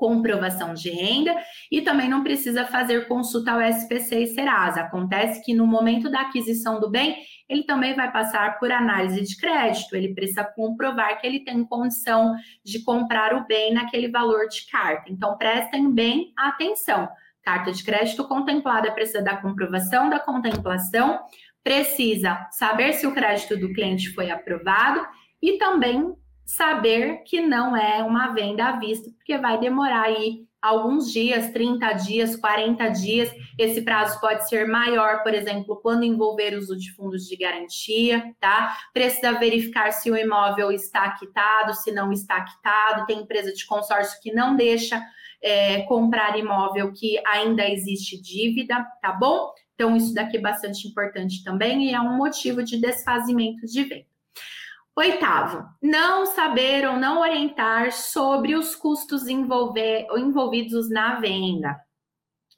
[0.01, 1.37] comprovação de renda
[1.71, 4.81] e também não precisa fazer consulta ao SPC e Serasa.
[4.81, 9.37] Acontece que no momento da aquisição do bem, ele também vai passar por análise de
[9.37, 12.35] crédito, ele precisa comprovar que ele tem condição
[12.65, 15.13] de comprar o bem naquele valor de carta.
[15.13, 17.07] Então, prestem bem atenção.
[17.43, 21.21] Carta de crédito contemplada precisa da comprovação da contemplação,
[21.63, 25.07] precisa saber se o crédito do cliente foi aprovado
[25.43, 26.15] e também
[26.51, 31.93] saber que não é uma venda à vista, porque vai demorar aí alguns dias, 30
[31.93, 33.31] dias, 40 dias.
[33.57, 38.77] Esse prazo pode ser maior, por exemplo, quando envolver uso de fundos de garantia, tá?
[38.93, 43.07] Precisa verificar se o imóvel está quitado, se não está quitado.
[43.07, 45.01] Tem empresa de consórcio que não deixa
[45.41, 49.53] é, comprar imóvel que ainda existe dívida, tá bom?
[49.75, 54.10] Então, isso daqui é bastante importante também e é um motivo de desfazimento de venda.
[54.97, 61.79] Oitavo, não saber ou não orientar sobre os custos envolver, envolvidos na venda.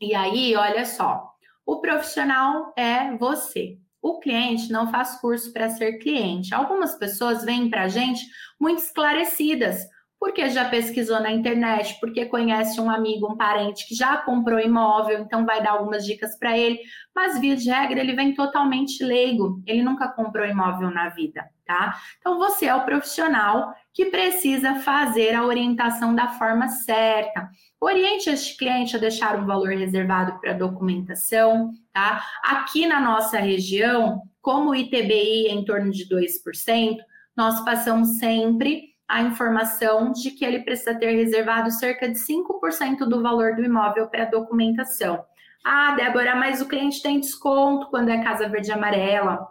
[0.01, 1.31] E aí, olha só,
[1.64, 3.79] o profissional é você.
[4.01, 6.53] O cliente não faz curso para ser cliente.
[6.53, 8.27] Algumas pessoas vêm para a gente
[8.59, 9.87] muito esclarecidas,
[10.23, 15.19] porque já pesquisou na internet, porque conhece um amigo, um parente que já comprou imóvel,
[15.19, 16.79] então vai dar algumas dicas para ele.
[17.13, 21.99] Mas, via de regra, ele vem totalmente leigo, ele nunca comprou imóvel na vida, tá?
[22.21, 27.51] Então, você é o profissional que precisa fazer a orientação da forma certa.
[27.81, 32.25] Oriente este cliente a deixar um valor reservado para documentação, tá?
[32.45, 36.99] Aqui na nossa região, como o ITBI é em torno de 2%,
[37.37, 43.20] nós passamos sempre a informação de que ele precisa ter reservado cerca de 5% do
[43.20, 45.22] valor do imóvel para documentação.
[45.62, 49.48] Ah, Débora, mas o cliente tem desconto quando é Casa Verde e Amarela.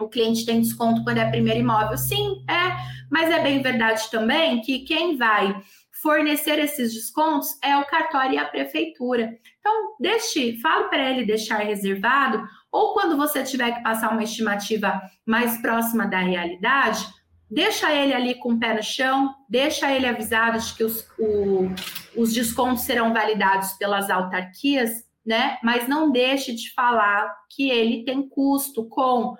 [0.00, 1.98] O cliente tem desconto quando é primeiro imóvel.
[1.98, 2.74] Sim, é,
[3.10, 5.54] mas é bem verdade também que quem vai
[6.00, 9.36] fornecer esses descontos é o cartório e a prefeitura.
[9.60, 15.02] Então, deixe, fale para ele deixar reservado, ou quando você tiver que passar uma estimativa
[15.26, 17.06] mais próxima da realidade,
[17.50, 21.68] deixa ele ali com o pé no chão, deixa ele avisado de que os, o,
[22.16, 25.58] os descontos serão validados pelas autarquias, né?
[25.62, 29.36] Mas não deixe de falar que ele tem custo com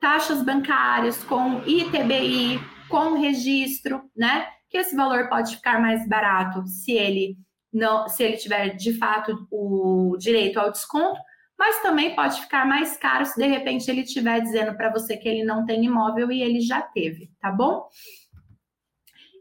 [0.00, 4.46] taxas bancárias, com ITBI, com registro, né?
[4.68, 7.36] Que esse valor pode ficar mais barato se ele
[7.72, 11.18] não, se ele tiver de fato o direito ao desconto,
[11.62, 15.28] mas também pode ficar mais caro se de repente ele estiver dizendo para você que
[15.28, 17.88] ele não tem imóvel e ele já teve, tá bom?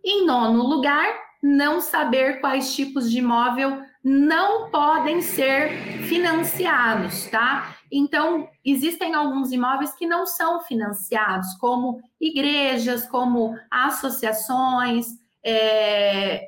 [0.06, 5.72] Em nono lugar, não saber quais tipos de imóvel não podem ser
[6.04, 7.76] financiados, tá?
[7.92, 15.08] Então, existem alguns imóveis que não são financiados, como igrejas, como associações,
[15.44, 16.44] é,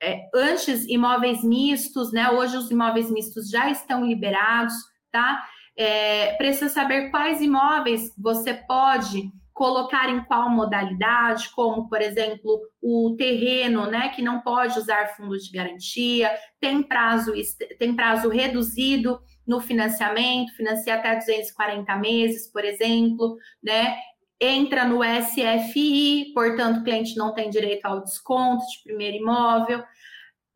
[0.00, 2.30] é, antes imóveis mistos, né?
[2.30, 5.44] Hoje os imóveis mistos já estão liberados tá?
[5.76, 13.14] É, precisa saber quais imóveis você pode colocar em qual modalidade, como, por exemplo, o
[13.16, 17.32] terreno, né, que não pode usar fundos de garantia, tem prazo,
[17.78, 23.96] tem prazo reduzido no financiamento, financia até 240 meses, por exemplo, né?
[24.40, 29.84] Entra no SFI, portanto, o cliente não tem direito ao desconto de primeiro imóvel.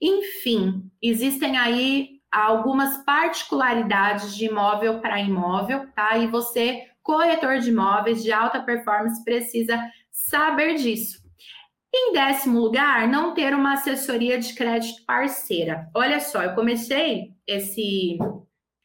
[0.00, 6.16] Enfim, existem aí algumas particularidades de imóvel para imóvel, tá?
[6.18, 11.24] E você, corretor de imóveis de alta performance, precisa saber disso.
[11.95, 15.89] Em décimo lugar, não ter uma assessoria de crédito parceira.
[15.95, 18.18] Olha só, eu comecei esse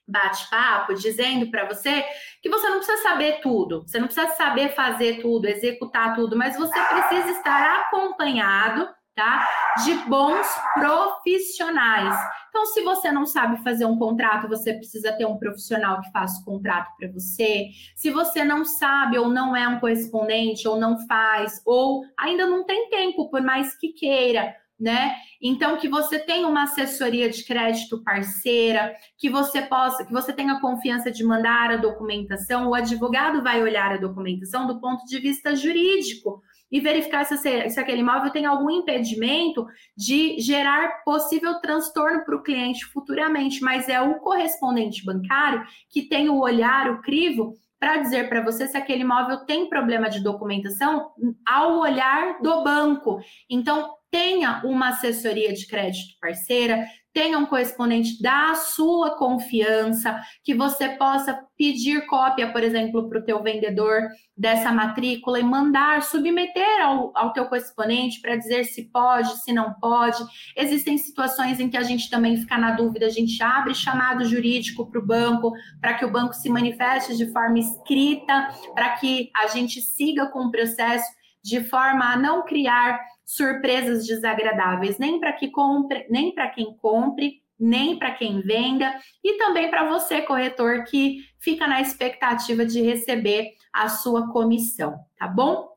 [0.07, 2.05] bate-papo dizendo para você
[2.41, 6.57] que você não precisa saber tudo, você não precisa saber fazer tudo, executar tudo, mas
[6.57, 8.87] você precisa estar acompanhado,
[9.21, 9.47] tá?
[9.83, 12.17] De bons profissionais.
[12.49, 16.41] Então, se você não sabe fazer um contrato, você precisa ter um profissional que faça
[16.41, 17.67] o contrato para você.
[17.95, 22.65] Se você não sabe ou não é um correspondente ou não faz ou ainda não
[22.65, 25.15] tem tempo, por mais que queira, né?
[25.39, 30.59] Então que você tenha uma assessoria de crédito parceira, que você possa, que você tenha
[30.59, 35.55] confiança de mandar a documentação, o advogado vai olhar a documentação do ponto de vista
[35.55, 36.41] jurídico
[36.71, 39.65] e verificar se, se aquele imóvel tem algum impedimento
[39.95, 46.29] de gerar possível transtorno para o cliente futuramente, mas é o correspondente bancário que tem
[46.29, 51.09] o olhar, o crivo, para dizer para você se aquele imóvel tem problema de documentação
[51.45, 53.19] ao olhar do banco.
[53.49, 60.89] Então, tenha uma assessoria de crédito parceira, tenha um correspondente da sua confiança, que você
[60.89, 67.11] possa pedir cópia, por exemplo, para o teu vendedor dessa matrícula e mandar, submeter ao,
[67.15, 70.23] ao teu correspondente para dizer se pode, se não pode.
[70.55, 74.89] Existem situações em que a gente também fica na dúvida, a gente abre chamado jurídico
[74.89, 79.47] para o banco, para que o banco se manifeste de forma escrita, para que a
[79.47, 81.05] gente siga com o processo
[81.43, 82.99] de forma a não criar
[83.31, 89.37] surpresas desagradáveis, nem para que compre, nem para quem compre, nem para quem venda e
[89.37, 95.69] também para você corretor que fica na expectativa de receber a sua comissão, tá bom?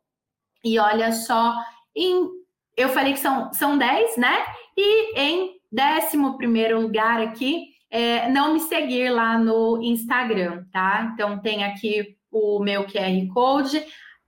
[0.65, 1.55] E olha só,
[1.95, 2.29] em,
[2.77, 4.45] eu falei que são, são 10, né?
[4.77, 11.13] E em décimo primeiro lugar aqui, é, não me seguir lá no Instagram, tá?
[11.13, 13.81] Então tem aqui o meu QR Code,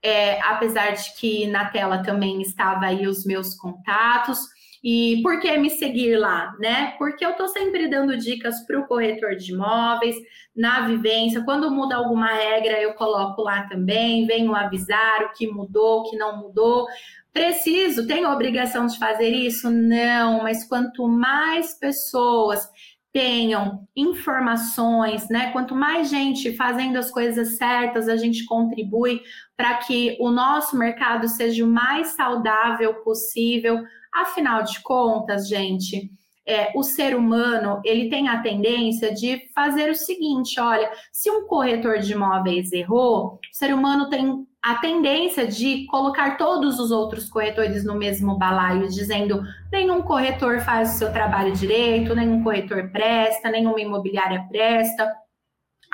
[0.03, 4.39] é, apesar de que na tela também estava aí os meus contatos.
[4.85, 6.95] E por que me seguir lá, né?
[6.97, 10.15] Porque eu estou sempre dando dicas para o corretor de imóveis,
[10.55, 11.43] na vivência.
[11.45, 16.17] Quando muda alguma regra, eu coloco lá também, venho avisar o que mudou, o que
[16.17, 16.87] não mudou.
[17.33, 19.71] Preciso, tenho a obrigação de fazer isso?
[19.71, 22.67] Não, mas quanto mais pessoas
[23.13, 25.51] tenham informações, né?
[25.51, 29.21] Quanto mais gente fazendo as coisas certas, a gente contribui
[29.57, 33.83] para que o nosso mercado seja o mais saudável possível.
[34.13, 36.11] Afinal de contas, gente,
[36.47, 41.47] é, o ser humano ele tem a tendência de fazer o seguinte: olha, se um
[41.47, 47.29] corretor de imóveis errou, o ser humano tem a tendência de colocar todos os outros
[47.29, 49.43] corretores no mesmo balaio, dizendo
[49.73, 55.13] nenhum corretor faz o seu trabalho direito, nenhum corretor presta, nenhuma imobiliária presta.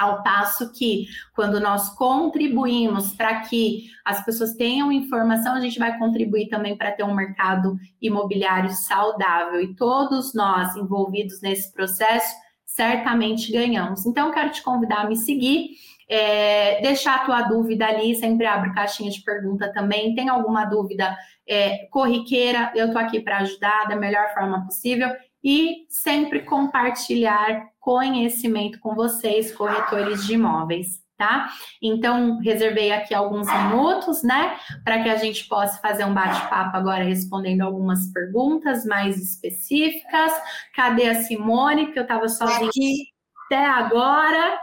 [0.03, 5.97] Ao passo que, quando nós contribuímos para que as pessoas tenham informação, a gente vai
[5.99, 9.61] contribuir também para ter um mercado imobiliário saudável.
[9.61, 12.35] E todos nós envolvidos nesse processo
[12.65, 14.05] certamente ganhamos.
[14.07, 15.77] Então, quero te convidar a me seguir
[16.13, 20.15] é, deixar a tua dúvida ali, sempre abro caixinha de pergunta também.
[20.15, 21.17] Tem alguma dúvida
[21.49, 22.71] é, corriqueira?
[22.75, 25.09] Eu estou aqui para ajudar da melhor forma possível
[25.43, 31.03] e sempre compartilhar conhecimento com vocês, corretores de imóveis.
[31.18, 31.51] Tá?
[31.80, 37.05] Então, reservei aqui alguns minutos, né, para que a gente possa fazer um bate-papo agora
[37.05, 40.33] respondendo algumas perguntas mais específicas.
[40.74, 41.93] Cadê a Simone?
[41.93, 43.05] Que eu estava sozinha aqui.
[43.47, 44.59] até agora.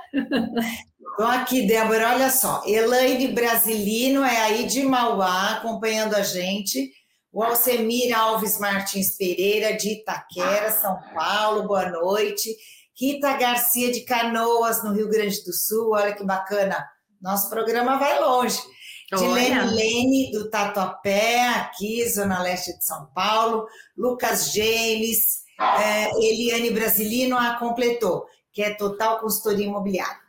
[1.14, 2.62] Então, aqui, Débora, olha só.
[2.66, 6.92] Elaine Brasilino é aí de Mauá, acompanhando a gente.
[7.32, 12.50] O Alcemir Alves Martins Pereira, de Itaquera, São Paulo, boa noite.
[13.00, 16.86] Rita Garcia, de Canoas, no Rio Grande do Sul, olha que bacana.
[17.22, 18.60] Nosso programa vai longe.
[19.18, 23.66] Dilene Lene, do Tatuapé, aqui, Zona Leste de São Paulo.
[23.98, 30.20] Lucas James, é, Eliane Brasilino a completou, que é total consultoria imobiliária.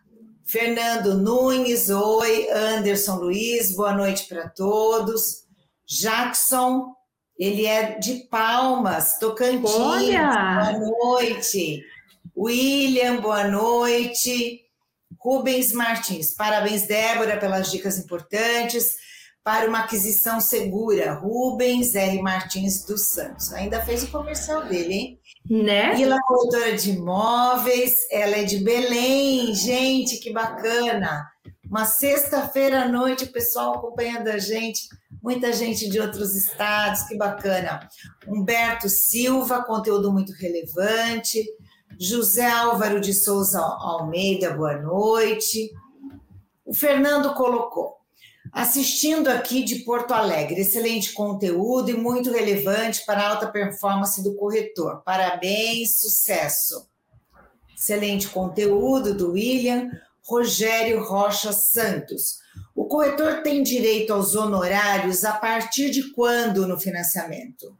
[0.47, 2.49] Fernando Nunes, oi.
[2.51, 5.45] Anderson Luiz, boa noite para todos.
[5.87, 6.95] Jackson,
[7.39, 10.55] ele é de Palmas, Tocantins, Olha.
[10.55, 11.83] boa noite.
[12.43, 14.63] William, boa noite.
[15.19, 18.97] Rubens Martins, parabéns, Débora, pelas dicas importantes.
[19.45, 21.13] para uma aquisição segura.
[21.15, 22.23] Rubens R.
[22.23, 23.53] Martins dos Santos.
[23.53, 25.21] Ainda fez o comercial dele, hein?
[25.51, 25.99] Né?
[26.01, 29.55] Ila, corretora de imóveis, ela é de Belém.
[29.55, 31.27] Gente, que bacana!
[31.71, 34.89] Uma sexta-feira à noite, o pessoal acompanhando a gente,
[35.23, 37.89] muita gente de outros estados, que bacana.
[38.27, 41.43] Humberto Silva, conteúdo muito relevante.
[42.03, 45.71] José Álvaro de Souza Almeida, boa noite.
[46.65, 47.99] O Fernando colocou
[48.51, 50.63] assistindo aqui de Porto Alegre.
[50.63, 55.03] Excelente conteúdo e muito relevante para a alta performance do corretor.
[55.05, 56.89] Parabéns, sucesso.
[57.77, 59.91] Excelente conteúdo do William
[60.23, 62.39] Rogério Rocha Santos.
[62.75, 67.79] O corretor tem direito aos honorários a partir de quando no financiamento?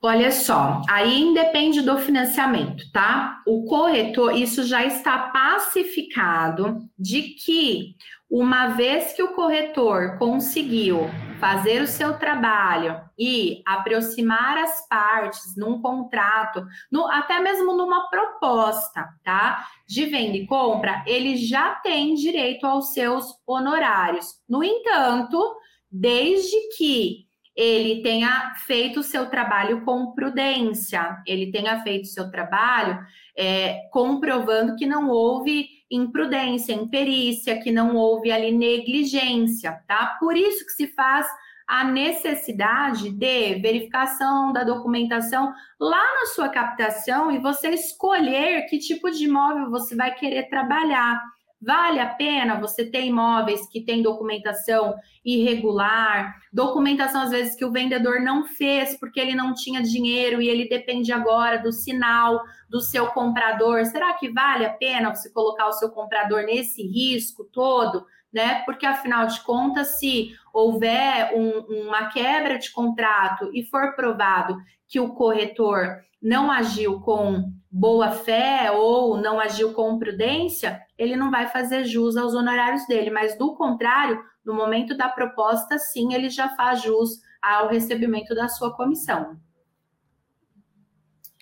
[0.00, 3.42] Olha só, aí independe do financiamento, tá?
[3.44, 7.96] O corretor, isso já está pacificado de que
[8.30, 15.80] uma vez que o corretor conseguiu fazer o seu trabalho e aproximar as partes num
[15.80, 19.66] contrato, no, até mesmo numa proposta, tá?
[19.88, 24.26] De venda e compra, ele já tem direito aos seus honorários.
[24.48, 25.56] No entanto,
[25.90, 27.27] desde que
[27.58, 33.04] ele tenha feito o seu trabalho com prudência, ele tenha feito o seu trabalho
[33.36, 40.16] é, comprovando que não houve imprudência, imperícia, que não houve ali negligência, tá?
[40.20, 41.26] Por isso que se faz
[41.66, 49.10] a necessidade de verificação da documentação lá na sua captação e você escolher que tipo
[49.10, 51.20] de imóvel você vai querer trabalhar.
[51.60, 54.94] Vale a pena você ter imóveis que têm documentação
[55.24, 60.48] irregular, documentação às vezes que o vendedor não fez porque ele não tinha dinheiro e
[60.48, 63.84] ele depende agora do sinal do seu comprador.
[63.86, 68.06] Será que vale a pena você colocar o seu comprador nesse risco todo?
[68.32, 68.62] Né?
[68.64, 74.56] Porque afinal de contas, se houver um, uma quebra de contrato e for provado
[74.86, 81.30] que o corretor não agiu com boa fé ou não agiu com prudência, ele não
[81.30, 86.30] vai fazer jus aos honorários dele, mas do contrário, no momento da proposta, sim, ele
[86.30, 89.38] já faz jus ao recebimento da sua comissão.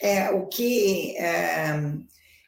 [0.00, 1.72] É, o que é,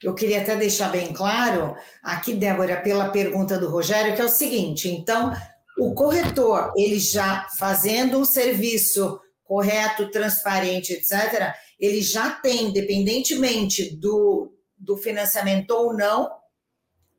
[0.03, 4.29] eu queria até deixar bem claro aqui, Débora, pela pergunta do Rogério, que é o
[4.29, 5.33] seguinte: então,
[5.79, 14.53] o corretor, ele já fazendo um serviço correto, transparente, etc., ele já tem, independentemente do,
[14.77, 16.31] do financiamento ou não,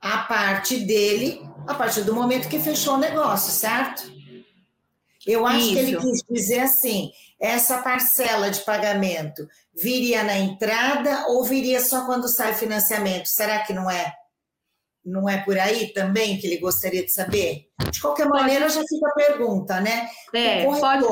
[0.02, 4.12] a parte dele a partir do momento que fechou o negócio, certo?
[5.26, 5.74] Eu acho Isso.
[5.74, 12.06] que ele quis dizer assim: essa parcela de pagamento viria na entrada ou viria só
[12.06, 13.28] quando sai financiamento?
[13.28, 14.14] Será que não é?
[15.06, 17.68] Não é por aí também que ele gostaria de saber?
[17.92, 20.10] De qualquer maneira, já fica a pergunta, né?
[20.34, 21.06] É, pode,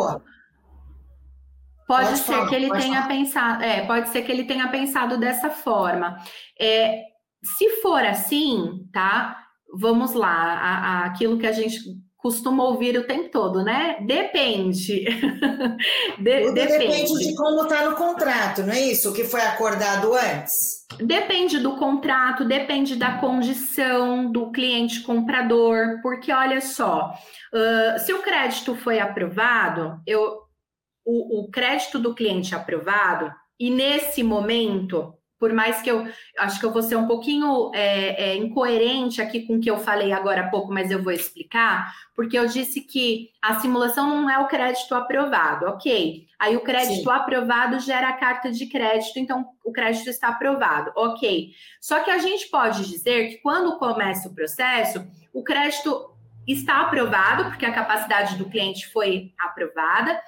[1.88, 3.08] pode, pode ser falar, que ele tenha falar.
[3.08, 6.18] pensado, é, pode ser que ele tenha pensado dessa forma.
[6.60, 7.02] É,
[7.44, 9.38] se for assim, tá?
[9.74, 11.80] Vamos lá, a, a, aquilo que a gente
[12.18, 13.98] costuma ouvir o tempo todo, né?
[14.06, 15.06] Depende.
[16.18, 16.54] de, depende.
[16.54, 19.10] depende de como está no contrato, não é isso?
[19.10, 20.86] O que foi acordado antes?
[21.00, 27.14] Depende do contrato, depende da condição do cliente comprador, porque olha só,
[27.54, 30.47] uh, se o crédito foi aprovado, eu,
[31.08, 36.08] o, o crédito do cliente aprovado, e nesse momento por mais que eu
[36.40, 39.78] acho que eu vou ser um pouquinho é, é, incoerente aqui com o que eu
[39.78, 44.30] falei agora há pouco, mas eu vou explicar, porque eu disse que a simulação não
[44.30, 46.26] é o crédito aprovado, ok?
[46.40, 47.12] Aí o crédito Sim.
[47.12, 51.52] aprovado gera a carta de crédito, então o crédito está aprovado, ok?
[51.80, 57.46] Só que a gente pode dizer que quando começa o processo, o crédito está aprovado,
[57.46, 60.20] porque a capacidade do cliente foi aprovada,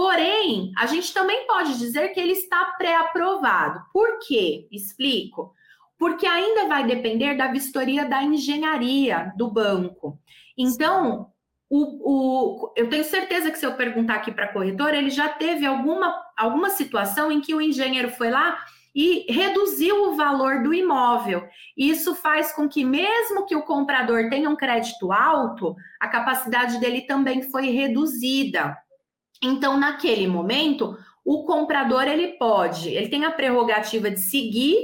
[0.00, 3.82] Porém, a gente também pode dizer que ele está pré-aprovado.
[3.92, 4.66] Por quê?
[4.72, 5.52] Explico.
[5.98, 10.18] Porque ainda vai depender da vistoria da engenharia do banco.
[10.56, 11.26] Então,
[11.68, 11.82] o,
[12.64, 15.66] o, eu tenho certeza que se eu perguntar aqui para a corretora, ele já teve
[15.66, 18.58] alguma, alguma situação em que o engenheiro foi lá
[18.94, 21.46] e reduziu o valor do imóvel.
[21.76, 27.02] Isso faz com que, mesmo que o comprador tenha um crédito alto, a capacidade dele
[27.02, 28.74] também foi reduzida.
[29.42, 34.76] Então, naquele momento, o comprador ele pode, ele tem a prerrogativa de seguir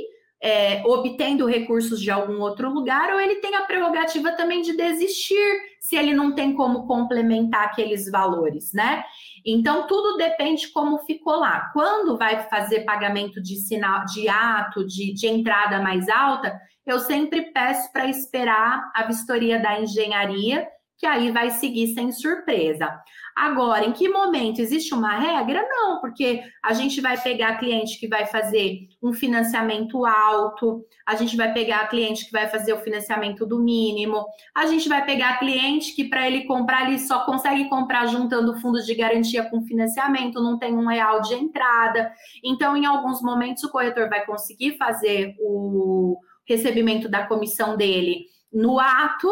[0.42, 5.57] é, obtendo recursos de algum outro lugar, ou ele tem a prerrogativa também de desistir
[5.80, 9.02] se ele não tem como complementar aqueles valores, né?
[9.44, 11.70] Então, tudo depende como ficou lá.
[11.72, 17.52] Quando vai fazer pagamento de sinal, de ato, de, de entrada mais alta, eu sempre
[17.52, 20.66] peço para esperar a vistoria da engenharia
[20.98, 22.88] que aí vai seguir sem surpresa.
[23.37, 25.62] Agora, em que momento existe uma regra?
[25.68, 31.37] Não, porque a gente vai pegar cliente que vai fazer um financiamento alto, a gente
[31.37, 34.24] vai pegar cliente que vai fazer o financiamento do mínimo,
[34.55, 38.87] a gente vai pegar cliente que para ele comprar, ele só consegue comprar juntando fundos
[38.87, 42.11] de garantia com financiamento, não tem um real de entrada.
[42.43, 46.18] Então, em alguns momentos, o corretor vai conseguir fazer o
[46.49, 49.28] recebimento da comissão dele no ato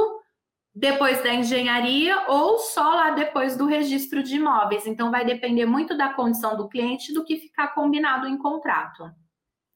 [0.75, 4.87] depois da engenharia ou só lá depois do registro de imóveis.
[4.87, 9.09] Então, vai depender muito da condição do cliente do que ficar combinado em contrato.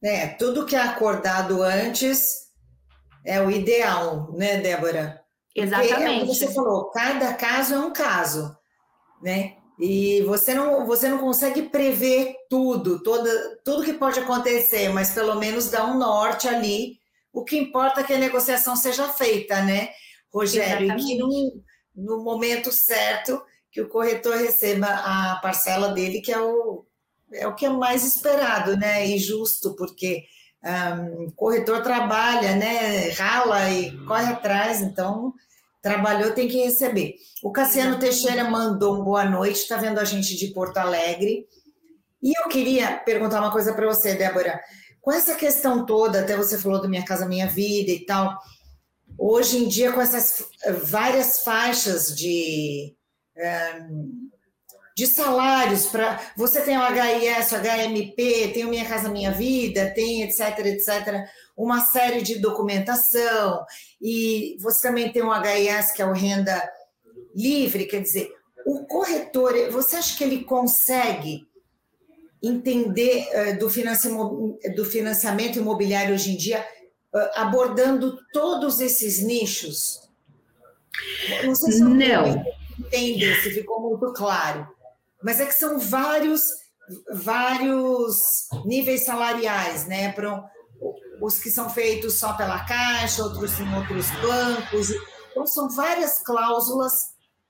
[0.03, 2.49] É, tudo que é acordado antes
[3.25, 5.21] é o ideal, né, Débora?
[5.55, 5.95] Exatamente.
[5.95, 8.55] Porque, é você falou, cada caso é um caso,
[9.21, 9.55] né?
[9.79, 13.29] E você não, você não consegue prever tudo, toda,
[13.63, 16.99] tudo que pode acontecer, mas pelo menos dá um norte ali.
[17.31, 19.89] O que importa é que a negociação seja feita, né?
[20.33, 21.13] Rogério, Exatamente.
[21.13, 21.63] e que no,
[21.95, 26.85] no momento certo que o corretor receba a parcela dele, que é o,
[27.31, 29.07] é o que é mais esperado, né?
[29.07, 30.23] E justo, porque
[30.63, 33.09] um, o corretor trabalha, né?
[33.11, 35.33] Rala e corre atrás, então
[35.81, 37.15] trabalhou, tem que receber.
[37.41, 41.47] O Cassiano Teixeira mandou um boa noite, está vendo a gente de Porto Alegre.
[42.21, 44.59] E eu queria perguntar uma coisa para você, Débora.
[44.99, 48.37] Com essa questão toda, até você falou do Minha Casa Minha Vida e tal,
[49.21, 50.45] Hoje em dia, com essas
[50.83, 52.95] várias faixas de,
[54.95, 59.91] de salários, para você tem o HIS, o HMP, tem o Minha Casa Minha Vida,
[59.93, 61.25] tem etc, etc,
[61.57, 63.65] uma série de documentação,
[64.01, 66.71] e você também tem o HIS, que é o Renda
[67.35, 68.31] Livre, quer dizer,
[68.65, 71.45] o corretor, você acha que ele consegue
[72.41, 73.27] entender
[73.59, 76.65] do, financiamento imobiliário hoje em dia
[77.35, 80.09] abordando todos esses nichos?
[81.45, 81.95] Não sei se não.
[83.41, 84.67] se ficou muito claro.
[85.23, 86.43] Mas é que são vários,
[87.13, 90.11] vários níveis salariais, né?
[90.13, 90.49] Para
[91.21, 94.89] os que são feitos só pela Caixa, outros em outros bancos.
[95.31, 96.93] Então, são várias cláusulas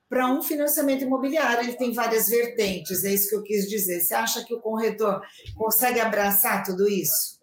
[0.10, 1.64] para um financiamento imobiliário.
[1.64, 3.99] Ele tem várias vertentes, é isso que eu quis dizer.
[4.01, 5.22] Você acha que o corretor
[5.55, 7.39] consegue abraçar tudo isso?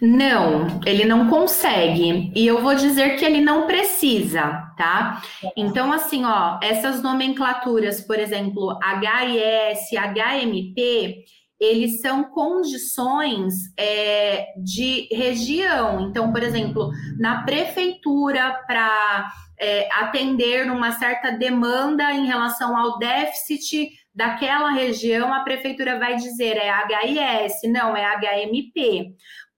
[0.00, 2.30] Não, ele não consegue.
[2.34, 5.22] E eu vou dizer que ele não precisa, tá?
[5.56, 11.24] Então, assim, ó, essas nomenclaturas, por exemplo, HIS, HMP,
[11.58, 16.00] eles são condições é, de região.
[16.08, 23.90] Então, por exemplo, na prefeitura, para é, atender uma certa demanda em relação ao déficit
[24.14, 26.70] daquela região, a prefeitura vai dizer é
[27.04, 29.14] HIS, não, é HMP.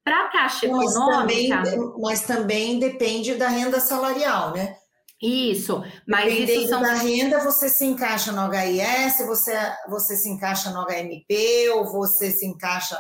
[0.09, 1.63] Para a Caixa mas Econômica.
[1.63, 4.75] Também, mas também depende da renda salarial, né?
[5.21, 6.81] Isso, mas Dependendo isso são...
[6.81, 9.53] da renda, você se encaixa no HIS, você,
[9.89, 12.99] você se encaixa no HMP, ou você se encaixa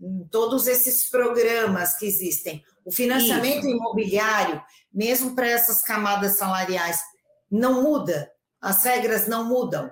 [0.00, 2.62] em todos esses programas que existem.
[2.84, 3.70] O financiamento isso.
[3.70, 7.00] imobiliário, mesmo para essas camadas salariais,
[7.50, 8.30] não muda,
[8.60, 9.90] as regras não mudam.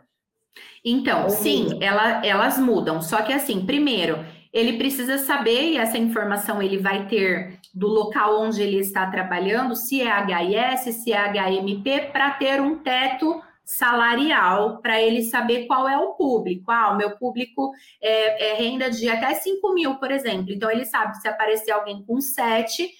[0.84, 1.82] Então, ou sim, mudam.
[1.82, 3.02] Ela, elas mudam.
[3.02, 8.40] Só que assim, primeiro, ele precisa saber, e essa informação ele vai ter do local
[8.40, 14.82] onde ele está trabalhando, se é HIS, se é HMP, para ter um teto salarial,
[14.82, 16.70] para ele saber qual é o público.
[16.70, 17.72] Ah, o meu público
[18.02, 20.52] é, é renda de até 5 mil, por exemplo.
[20.52, 22.90] Então, ele sabe se aparecer alguém com 7,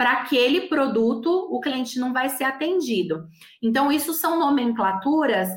[0.00, 3.28] para aquele produto o cliente não vai ser atendido.
[3.62, 5.50] Então, isso são nomenclaturas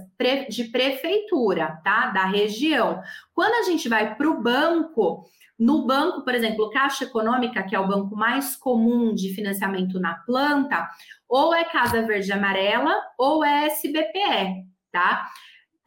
[0.50, 2.08] de prefeitura, tá?
[2.08, 3.02] Da região.
[3.34, 5.24] Quando a gente vai para o banco,
[5.58, 10.16] no banco, por exemplo, Caixa Econômica, que é o banco mais comum de financiamento na
[10.16, 10.90] planta,
[11.30, 15.26] ou é Casa Verde Amarela ou é SBPE, tá?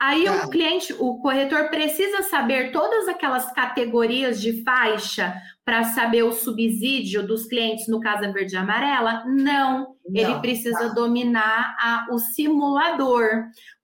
[0.00, 0.46] Aí tá.
[0.46, 5.34] o cliente, o corretor precisa saber todas aquelas categorias de faixa
[5.66, 9.24] para saber o subsídio dos clientes no Casa Verde e Amarela?
[9.26, 10.94] Não, Não ele precisa tá.
[10.94, 13.28] dominar a, o simulador,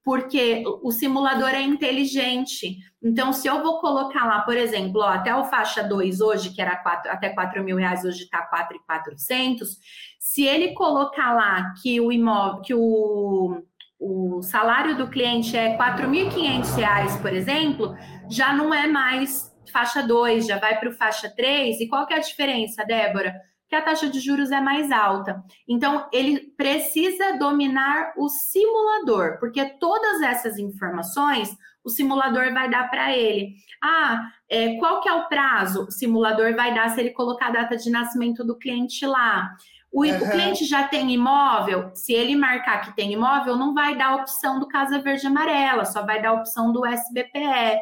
[0.05, 2.77] porque o simulador é inteligente.
[3.03, 6.63] Então, se eu vou colocar lá, por exemplo, ó, até o faixa 2 hoje, que
[6.63, 9.77] era quatro, até 4 mil reais, hoje está 4,400,
[10.21, 13.61] se ele colocar lá que o imóvel, que o,
[13.99, 17.97] o salário do cliente é R$ 4.500, por exemplo,
[18.31, 22.15] já não é mais faixa 2 já vai para o faixa 3, e qual que
[22.15, 23.35] é a diferença, Débora?
[23.69, 25.43] Que a taxa de juros é mais alta.
[25.69, 33.17] Então, ele precisa dominar o simulador, porque todas essas informações o simulador vai dar para
[33.17, 33.55] ele.
[33.83, 35.87] Ah, é, qual que é o prazo?
[35.89, 39.57] O simulador vai dar se ele colocar a data de nascimento do cliente lá.
[39.93, 40.17] O, uhum.
[40.17, 44.17] o, cliente já tem imóvel, se ele marcar que tem imóvel, não vai dar a
[44.17, 47.79] opção do Casa Verde Amarela, só vai dar a opção do SBPE.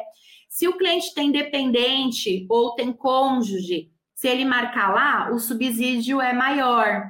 [0.51, 6.33] Se o cliente tem dependente ou tem cônjuge, se ele marcar lá, o subsídio é
[6.33, 7.09] maior.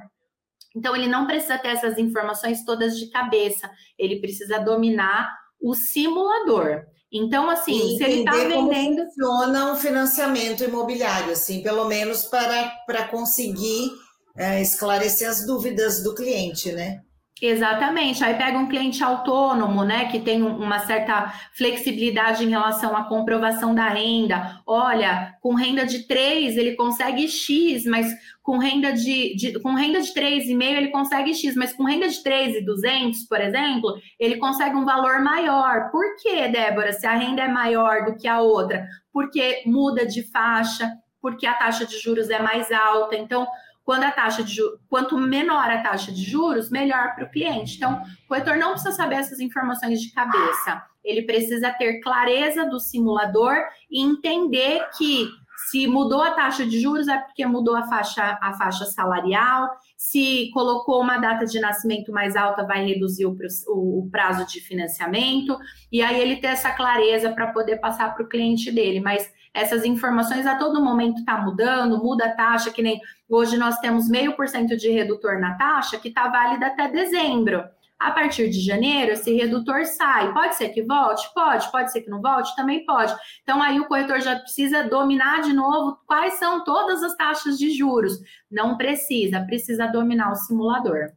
[0.76, 3.68] Então, ele não precisa ter essas informações todas de cabeça,
[3.98, 5.28] ele precisa dominar
[5.60, 6.84] o simulador.
[7.12, 9.02] Então, assim, se ele está vendendo.
[9.02, 13.90] Como funciona um financiamento imobiliário, assim, pelo menos para, para conseguir
[14.36, 17.02] é, esclarecer as dúvidas do cliente, né?
[17.44, 18.22] Exatamente.
[18.22, 23.74] Aí pega um cliente autônomo, né, que tem uma certa flexibilidade em relação à comprovação
[23.74, 24.60] da renda.
[24.64, 28.14] Olha, com renda de 3 ele consegue X, mas
[28.44, 32.22] com renda de, de com renda de 3,5 ele consegue X, mas com renda de
[32.22, 35.90] 3,200, por exemplo, ele consegue um valor maior.
[35.90, 36.92] Por quê, Débora?
[36.92, 38.86] Se a renda é maior do que a outra?
[39.12, 40.88] Porque muda de faixa,
[41.20, 43.16] porque a taxa de juros é mais alta.
[43.16, 43.48] Então,
[43.84, 47.76] quando a taxa de quanto menor a taxa de juros, melhor para o cliente.
[47.76, 50.82] Então, o corretor não precisa saber essas informações de cabeça.
[51.04, 53.56] Ele precisa ter clareza do simulador
[53.90, 55.28] e entender que
[55.70, 59.68] se mudou a taxa de juros é porque mudou a faixa, a faixa salarial.
[60.04, 65.56] Se colocou uma data de nascimento mais alta, vai reduzir o, prazo de financiamento.
[65.92, 68.98] E aí ele ter essa clareza para poder passar para o cliente dele.
[68.98, 73.78] Mas essas informações a todo momento está mudando, muda a taxa, que nem hoje nós
[73.78, 77.62] temos meio por cento de redutor na taxa, que está válida até dezembro.
[78.02, 80.32] A partir de janeiro, esse redutor sai.
[80.32, 81.28] Pode ser que volte?
[81.32, 81.70] Pode.
[81.70, 82.54] Pode ser que não volte?
[82.56, 83.14] Também pode.
[83.42, 87.70] Então, aí o corretor já precisa dominar de novo quais são todas as taxas de
[87.70, 88.18] juros.
[88.50, 91.12] Não precisa, precisa dominar o simulador.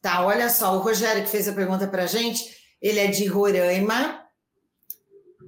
[0.00, 3.26] Tá, olha só, o Rogério que fez a pergunta para a gente, ele é de
[3.26, 4.20] Roraima,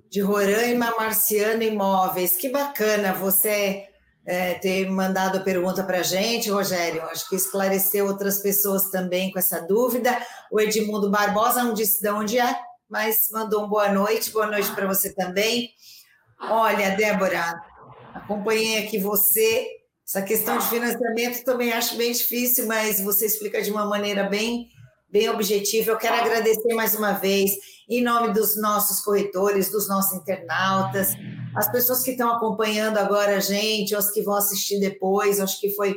[0.08, 2.36] de Roraima Marciano Imóveis.
[2.36, 3.88] Que bacana você
[4.26, 7.02] é, ter mandado a pergunta para a gente, Rogério.
[7.04, 10.16] Acho que esclareceu outras pessoas também com essa dúvida.
[10.50, 12.56] O Edmundo Barbosa não disse de onde é,
[12.88, 14.30] mas mandou um boa noite.
[14.30, 15.70] Boa noite para você também.
[16.40, 17.54] Olha, Débora,
[18.14, 19.68] acompanhei aqui você.
[20.06, 24.68] Essa questão de financiamento também acho bem difícil, mas você explica de uma maneira bem,
[25.14, 25.92] bem objetiva.
[25.92, 27.52] Eu quero agradecer mais uma vez
[27.88, 31.10] em nome dos nossos corretores, dos nossos internautas,
[31.54, 35.38] as pessoas que estão acompanhando agora a gente, os que vão assistir depois.
[35.38, 35.96] Acho que foi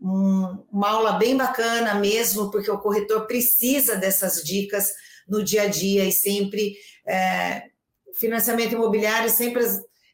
[0.00, 4.92] um, uma aula bem bacana mesmo, porque o corretor precisa dessas dicas
[5.28, 6.76] no dia a dia e sempre.
[7.04, 7.64] É,
[8.14, 9.64] financiamento imobiliário sempre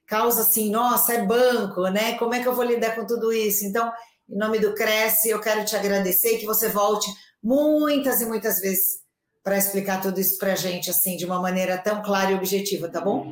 [0.06, 2.14] causa assim, nossa, é banco, né?
[2.14, 3.66] Como é que eu vou lidar com tudo isso?
[3.66, 3.92] Então,
[4.26, 7.10] em nome do Cresce, eu quero te agradecer que você volte
[7.42, 9.02] muitas e muitas vezes
[9.42, 12.88] para explicar tudo isso para a gente, assim, de uma maneira tão clara e objetiva,
[12.88, 13.26] tá bom?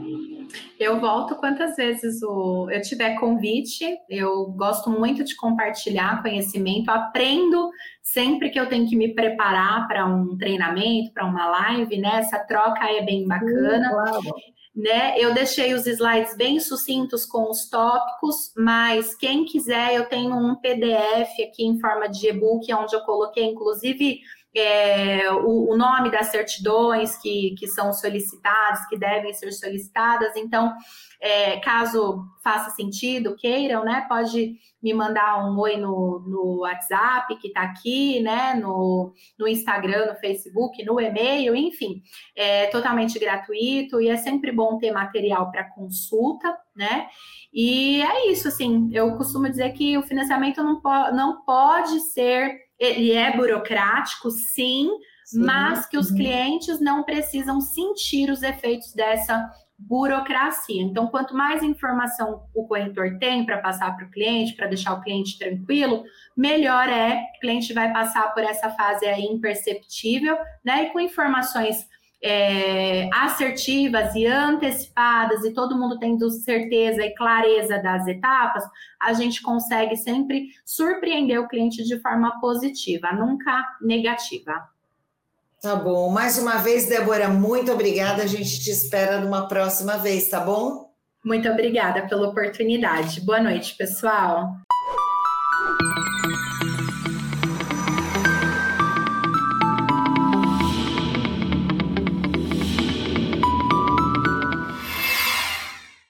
[0.78, 3.84] Eu volto quantas vezes o, eu tiver convite.
[4.08, 7.70] Eu gosto muito de compartilhar conhecimento, aprendo
[8.02, 12.16] sempre que eu tenho que me preparar para um treinamento, para uma live, né?
[12.16, 13.90] Essa troca é bem bacana.
[13.90, 14.20] claro.
[14.74, 15.18] Né?
[15.18, 20.54] Eu deixei os slides bem sucintos com os tópicos, mas quem quiser, eu tenho um
[20.54, 24.20] PDF aqui em forma de e-book, onde eu coloquei, inclusive,
[24.55, 30.34] é, o, o, nome das certidões que, que são solicitadas, que devem ser solicitadas.
[30.34, 30.74] Então,
[31.20, 34.07] é, caso faça sentido, queiram, né?
[34.09, 38.55] Pode me mandar um oi no, no WhatsApp, que está aqui, né?
[38.55, 42.03] No, no Instagram, no Facebook, no e-mail, enfim,
[42.34, 47.07] é totalmente gratuito e é sempre bom ter material para consulta, né?
[47.53, 52.69] E é isso, assim, eu costumo dizer que o financiamento não, po não pode ser
[52.80, 54.88] ele é burocrático, sim,
[55.24, 60.82] sim mas que os clientes não precisam sentir os efeitos dessa burocracia.
[60.82, 65.00] Então, quanto mais informação o corretor tem para passar para o cliente, para deixar o
[65.00, 66.04] cliente tranquilo,
[66.36, 67.22] melhor é.
[67.36, 70.84] O cliente vai passar por essa fase aí imperceptível, né?
[70.84, 71.86] E com informações
[72.22, 78.64] é, assertivas e antecipadas e todo mundo tendo certeza e clareza das etapas,
[79.00, 84.68] a gente consegue sempre surpreender o cliente de forma positiva, nunca negativa.
[85.62, 86.10] Tá bom.
[86.10, 88.22] Mais uma vez, Débora, muito obrigada.
[88.22, 90.90] A gente te espera numa próxima vez, tá bom?
[91.22, 93.20] Muito obrigada pela oportunidade.
[93.20, 94.59] Boa noite, pessoal.